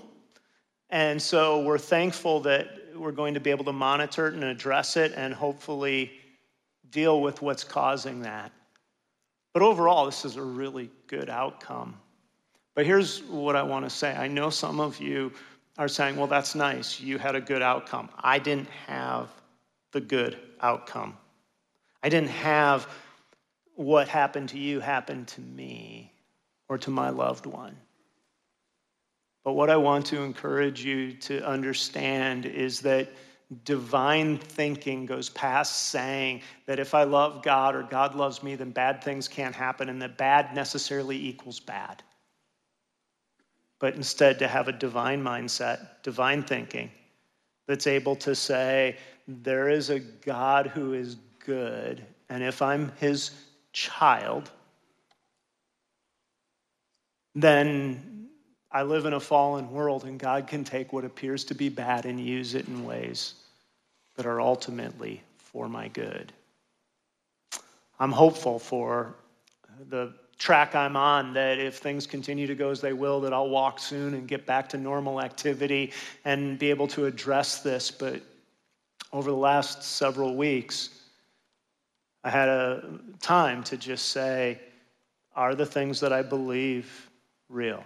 And 0.91 1.21
so 1.21 1.63
we're 1.63 1.79
thankful 1.79 2.41
that 2.41 2.69
we're 2.95 3.13
going 3.13 3.33
to 3.33 3.41
be 3.41 3.49
able 3.49 3.65
to 3.65 3.73
monitor 3.73 4.29
it 4.29 4.35
and 4.35 4.45
address 4.45 4.99
it 4.99 5.15
and 5.17 5.33
hopefully 5.33 6.13
deal 6.91 7.23
with 7.23 7.41
what's 7.41 7.65
causing 7.65 8.21
that. 8.23 8.53
But 9.55 9.63
overall, 9.63 10.05
this 10.05 10.27
is 10.27 10.37
a 10.37 10.43
really 10.43 10.91
good 11.07 11.31
outcome. 11.31 11.97
But 12.75 12.85
here's 12.85 13.23
what 13.23 13.57
I 13.57 13.63
want 13.63 13.87
to 13.87 13.91
say 13.91 14.15
I 14.15 14.29
know 14.29 14.51
some 14.51 14.81
of 14.81 15.01
you 15.01 15.33
are 15.79 15.89
saying, 15.89 16.17
well, 16.17 16.27
that's 16.27 16.55
nice. 16.55 17.01
You 17.01 17.17
had 17.17 17.37
a 17.37 17.41
good 17.41 17.63
outcome. 17.63 18.11
I 18.19 18.39
didn't 18.39 18.69
have 18.87 19.31
the 19.93 20.01
good 20.03 20.39
outcome. 20.61 21.17
I 22.03 22.11
didn't 22.11 22.29
have 22.29 22.87
what 23.77 24.09
happened 24.09 24.51
to 24.51 24.59
you 24.59 24.81
happen 24.81 25.25
to 25.25 25.41
me 25.41 26.13
or 26.69 26.79
to 26.79 26.91
my 26.91 27.11
loved 27.11 27.47
one. 27.47 27.77
But 29.45 29.55
what 29.55 29.71
I 29.71 29.77
want 29.77 30.07
to 30.07 30.23
encourage 30.23 30.85
you 30.85 31.15
to 31.15 31.47
understand 31.47 32.45
is 32.45 32.81
that 32.81 33.09
divine 33.65 34.37
thinking 34.37 35.07
goes 35.07 35.31
past 35.31 35.89
saying 35.89 36.43
that 36.67 36.79
if 36.79 36.95
I 36.95 37.05
love 37.05 37.43
God 37.43 37.75
or 37.75 37.83
God 37.83 38.15
loves 38.15 38.43
me, 38.43 38.57
then 38.57 38.71
bad 38.71 39.03
things 39.03 39.27
can't 39.27 39.55
happen, 39.55 39.89
and 39.89 40.03
that 40.03 40.19
bad 40.19 40.55
necessarily 40.55 41.17
equals 41.17 41.61
bad. 41.61 42.03
But 43.79 43.95
instead, 43.95 44.41
to 44.41 44.49
have 44.49 44.69
a 44.69 44.73
divine 44.73 45.23
mindset, 45.23 46.03
divine 46.03 46.43
thinking, 46.43 46.91
that's 47.67 47.87
able 47.87 48.17
to 48.17 48.35
say, 48.35 48.97
there 49.27 49.69
is 49.69 49.89
a 49.89 50.01
God 50.01 50.67
who 50.67 50.93
is 50.95 51.17
good, 51.45 52.05
and 52.29 52.43
if 52.43 52.61
I'm 52.61 52.93
his 52.97 53.31
child, 53.73 54.51
then 57.43 58.29
I 58.71 58.83
live 58.83 59.07
in 59.07 59.15
a 59.15 59.21
fallen 59.21 59.71
world, 59.71 60.05
and 60.05 60.19
God 60.19 60.47
can 60.47 60.65
take 60.65 60.93
what 60.93 61.05
appears 61.05 61.45
to 61.45 61.55
be 61.55 61.69
bad 61.69 62.05
and 62.07 62.21
use 62.21 62.55
it 62.55 62.69
in 62.69 62.85
ways 62.85 63.35
that 64.17 64.27
are 64.27 64.41
ultimately 64.41 65.23
for 65.37 65.69
my 65.69 65.89
good. 65.89 66.33
I'm 68.01 68.13
hopeful 68.13 68.59
for 68.59 69.15
the 69.89 70.13
track 70.39 70.75
I'm 70.75 70.97
on 70.97 71.33
that 71.35 71.59
if 71.59 71.79
things 71.79 72.07
continue 72.07 72.47
to 72.47 72.55
go 72.55 72.71
as 72.71 72.81
they 72.81 72.93
will, 72.93 73.21
that 73.23 73.33
I'll 73.33 73.49
walk 73.49 73.79
soon 73.79 74.15
and 74.15 74.29
get 74.29 74.47
back 74.47 74.69
to 74.71 74.79
normal 74.79 75.21
activity 75.21 75.93
and 76.25 76.59
be 76.59 76.71
able 76.71 76.87
to 76.89 77.07
address 77.07 77.61
this. 77.61 77.91
But 77.91 78.23
over 79.13 79.31
the 79.31 79.37
last 79.37 79.83
several 79.83 80.37
weeks, 80.37 80.91
I 82.23 82.31
had 82.31 82.49
a 82.49 83.01
time 83.21 83.65
to 83.65 83.77
just 83.77 84.11
say, 84.11 84.61
are 85.35 85.55
the 85.55 85.67
things 85.67 86.01
that 86.01 86.13
I 86.13 86.23
believe 86.23 87.08
real 87.49 87.85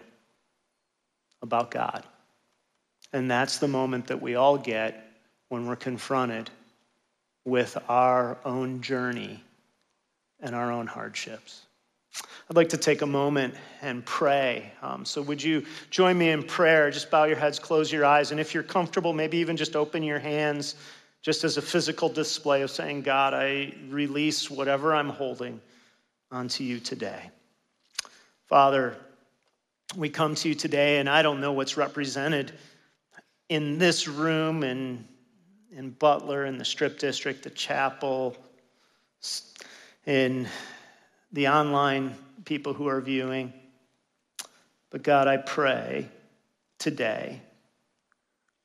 about 1.43 1.71
God? 1.71 2.05
And 3.13 3.31
that's 3.31 3.59
the 3.59 3.69
moment 3.69 4.07
that 4.07 4.23
we 4.23 4.35
all 4.35 4.57
get 4.57 5.07
when 5.49 5.67
we're 5.67 5.77
confronted 5.77 6.51
with 7.45 7.77
our 7.89 8.39
own 8.45 8.81
journey 8.81 9.43
and 10.41 10.55
our 10.55 10.73
own 10.73 10.87
hardships. 10.87 11.63
I'd 12.51 12.57
like 12.57 12.71
to 12.71 12.77
take 12.77 13.03
a 13.03 13.07
moment 13.07 13.55
and 13.81 14.05
pray. 14.05 14.71
Um, 14.83 15.05
so, 15.05 15.23
would 15.23 15.43
you 15.43 15.65
join 15.91 16.19
me 16.19 16.31
in 16.31 16.43
prayer? 16.43 16.91
Just 16.91 17.11
bow 17.11 17.25
your 17.25 17.37
heads, 17.37 17.59
close 17.59 17.91
your 17.91 18.05
eyes, 18.05 18.31
and 18.31 18.41
if 18.41 18.53
you're 18.53 18.63
comfortable, 18.63 19.13
maybe 19.13 19.39
even 19.39 19.57
just 19.57 19.77
open 19.77 20.03
your 20.03 20.19
hands 20.19 20.75
just 21.23 21.45
as 21.45 21.57
a 21.57 21.63
physical 21.63 22.09
display 22.09 22.63
of 22.63 22.71
saying, 22.71 23.03
God, 23.03 23.33
I 23.33 23.73
release 23.89 24.51
whatever 24.51 24.95
I'm 24.95 25.09
holding 25.09 25.61
onto 26.31 26.65
you 26.65 26.81
today. 26.81 27.31
Father, 28.47 28.97
we 29.97 30.09
come 30.09 30.35
to 30.37 30.49
you 30.49 30.55
today, 30.55 30.99
and 30.99 31.09
I 31.09 31.23
don't 31.23 31.41
know 31.41 31.53
what's 31.53 31.77
represented 31.77 32.53
in 33.49 33.79
this 33.79 34.09
room 34.09 34.63
and 34.63 35.07
in 35.71 35.91
Butler, 35.91 36.45
in 36.45 36.59
the 36.59 36.65
Strip 36.65 36.99
District, 36.99 37.43
the 37.43 37.51
chapel, 37.51 38.37
in 40.07 40.47
the 41.33 41.49
online 41.49 42.15
people 42.45 42.75
who 42.75 42.89
are 42.89 43.01
viewing. 43.01 43.53
But 44.91 45.03
God, 45.03 45.29
I 45.29 45.39
pray 45.39 46.09
today 46.79 47.41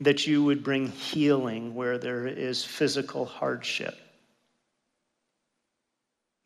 that 0.01 0.27
you 0.27 0.43
would 0.43 0.63
bring 0.63 0.87
healing 0.87 1.73
where 1.73 1.97
there 1.97 2.27
is 2.27 2.63
physical 2.63 3.25
hardship. 3.25 3.97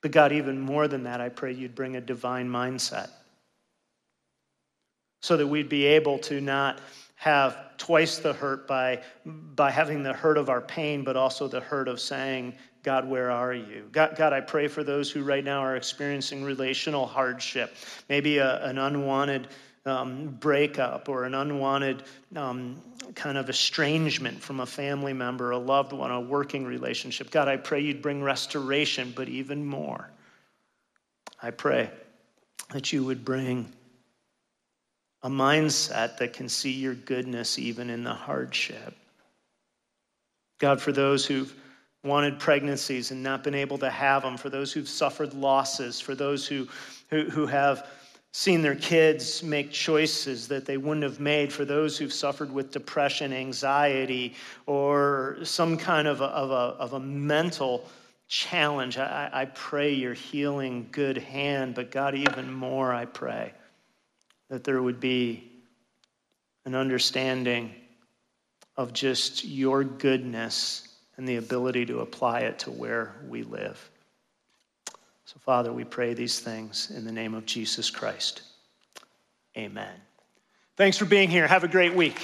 But 0.01 0.11
God, 0.11 0.31
even 0.31 0.59
more 0.59 0.87
than 0.87 1.03
that, 1.03 1.21
I 1.21 1.29
pray 1.29 1.53
you'd 1.53 1.75
bring 1.75 1.95
a 1.95 2.01
divine 2.01 2.49
mindset 2.49 3.09
so 5.21 5.38
that 5.38 5.47
we'd 5.47 5.69
be 5.69 5.86
able 5.86 6.17
to 6.19 6.41
not 6.41 6.81
have 7.15 7.77
twice 7.77 8.17
the 8.17 8.34
hurt 8.34 8.67
by, 8.67 9.01
by 9.25 9.69
having 9.69 10.03
the 10.03 10.13
hurt 10.13 10.38
of 10.38 10.49
our 10.49 10.62
pain, 10.62 11.03
but 11.03 11.15
also 11.15 11.47
the 11.47 11.60
hurt 11.60 11.88
of 11.88 11.99
saying, 11.99 12.53
God, 12.84 13.07
where 13.07 13.29
are 13.29 13.53
you? 13.53 13.88
God, 13.91 14.15
God, 14.17 14.34
I 14.34 14.41
pray 14.41 14.67
for 14.67 14.84
those 14.84 15.12
who 15.12 15.23
right 15.23 15.43
now 15.43 15.60
are 15.60 15.75
experiencing 15.75 16.43
relational 16.43 17.05
hardship, 17.05 17.75
maybe 18.10 18.39
a, 18.39 18.63
an 18.65 18.79
unwanted 18.79 19.47
um, 19.86 20.38
breakup 20.39 21.10
or 21.10 21.25
an 21.25 21.36
unwanted 21.36 22.03
um, 22.36 22.81
kind 23.13 23.38
of 23.38 23.49
estrangement 23.49 24.41
from 24.41 24.60
a 24.60 24.65
family 24.65 25.13
member, 25.13 25.51
a 25.51 25.57
loved 25.57 25.93
one, 25.93 26.12
a 26.12 26.19
working 26.19 26.65
relationship. 26.65 27.29
God, 27.29 27.47
I 27.47 27.57
pray 27.57 27.81
you'd 27.81 28.01
bring 28.01 28.23
restoration, 28.23 29.13
but 29.15 29.29
even 29.29 29.65
more, 29.65 30.10
I 31.41 31.51
pray 31.51 31.91
that 32.71 32.91
you 32.93 33.03
would 33.03 33.25
bring 33.25 33.71
a 35.23 35.29
mindset 35.29 36.17
that 36.17 36.34
can 36.34 36.49
see 36.49 36.71
your 36.71 36.95
goodness 36.95 37.60
even 37.60 37.89
in 37.89 38.03
the 38.03 38.13
hardship. 38.13 38.95
God, 40.60 40.81
for 40.81 40.91
those 40.91 41.25
who've 41.25 41.53
wanted 42.03 42.39
pregnancies 42.39 43.12
and 43.12 43.21
not 43.21 43.43
been 43.43 43.53
able 43.53 43.77
to 43.77 43.89
have 43.89 44.23
them, 44.23 44.38
for 44.38 44.49
those 44.49 44.73
who've 44.73 44.89
suffered 44.89 45.34
losses, 45.34 45.99
for 45.99 46.15
those 46.15 46.47
who, 46.47 46.67
who, 47.10 47.29
who 47.29 47.45
have 47.45 47.88
seen 48.34 48.62
their 48.62 48.75
kids 48.75 49.43
make 49.43 49.71
choices 49.71 50.47
that 50.47 50.65
they 50.65 50.77
wouldn't 50.77 51.03
have 51.03 51.19
made, 51.19 51.53
for 51.53 51.65
those 51.65 51.97
who've 51.97 52.13
suffered 52.13 52.51
with 52.51 52.71
depression, 52.71 53.34
anxiety, 53.34 54.34
or 54.65 55.38
some 55.43 55.77
kind 55.77 56.07
of 56.07 56.21
a, 56.21 56.25
of 56.25 56.49
a, 56.49 56.79
of 56.79 56.93
a 56.93 56.99
mental 56.99 57.88
challenge, 58.27 58.97
I, 58.97 59.29
I 59.31 59.45
pray 59.45 59.91
your 59.93 60.13
healing 60.13 60.88
good 60.91 61.17
hand, 61.17 61.75
but 61.75 61.91
God, 61.91 62.15
even 62.15 62.51
more, 62.51 62.93
I 62.93 63.05
pray 63.05 63.53
that 64.51 64.65
there 64.65 64.81
would 64.81 64.99
be 64.99 65.49
an 66.65 66.75
understanding 66.75 67.73
of 68.75 68.91
just 68.91 69.45
your 69.45 69.85
goodness 69.85 70.89
and 71.15 71.25
the 71.25 71.37
ability 71.37 71.85
to 71.85 72.01
apply 72.01 72.41
it 72.41 72.59
to 72.59 72.69
where 72.69 73.15
we 73.29 73.43
live. 73.43 73.89
So, 75.23 75.37
Father, 75.39 75.71
we 75.71 75.85
pray 75.85 76.13
these 76.13 76.41
things 76.41 76.91
in 76.91 77.05
the 77.05 77.13
name 77.13 77.33
of 77.33 77.45
Jesus 77.45 77.89
Christ. 77.89 78.41
Amen. 79.55 79.93
Thanks 80.75 80.97
for 80.97 81.05
being 81.05 81.29
here. 81.29 81.47
Have 81.47 81.63
a 81.63 81.69
great 81.69 81.95
week. 81.95 82.19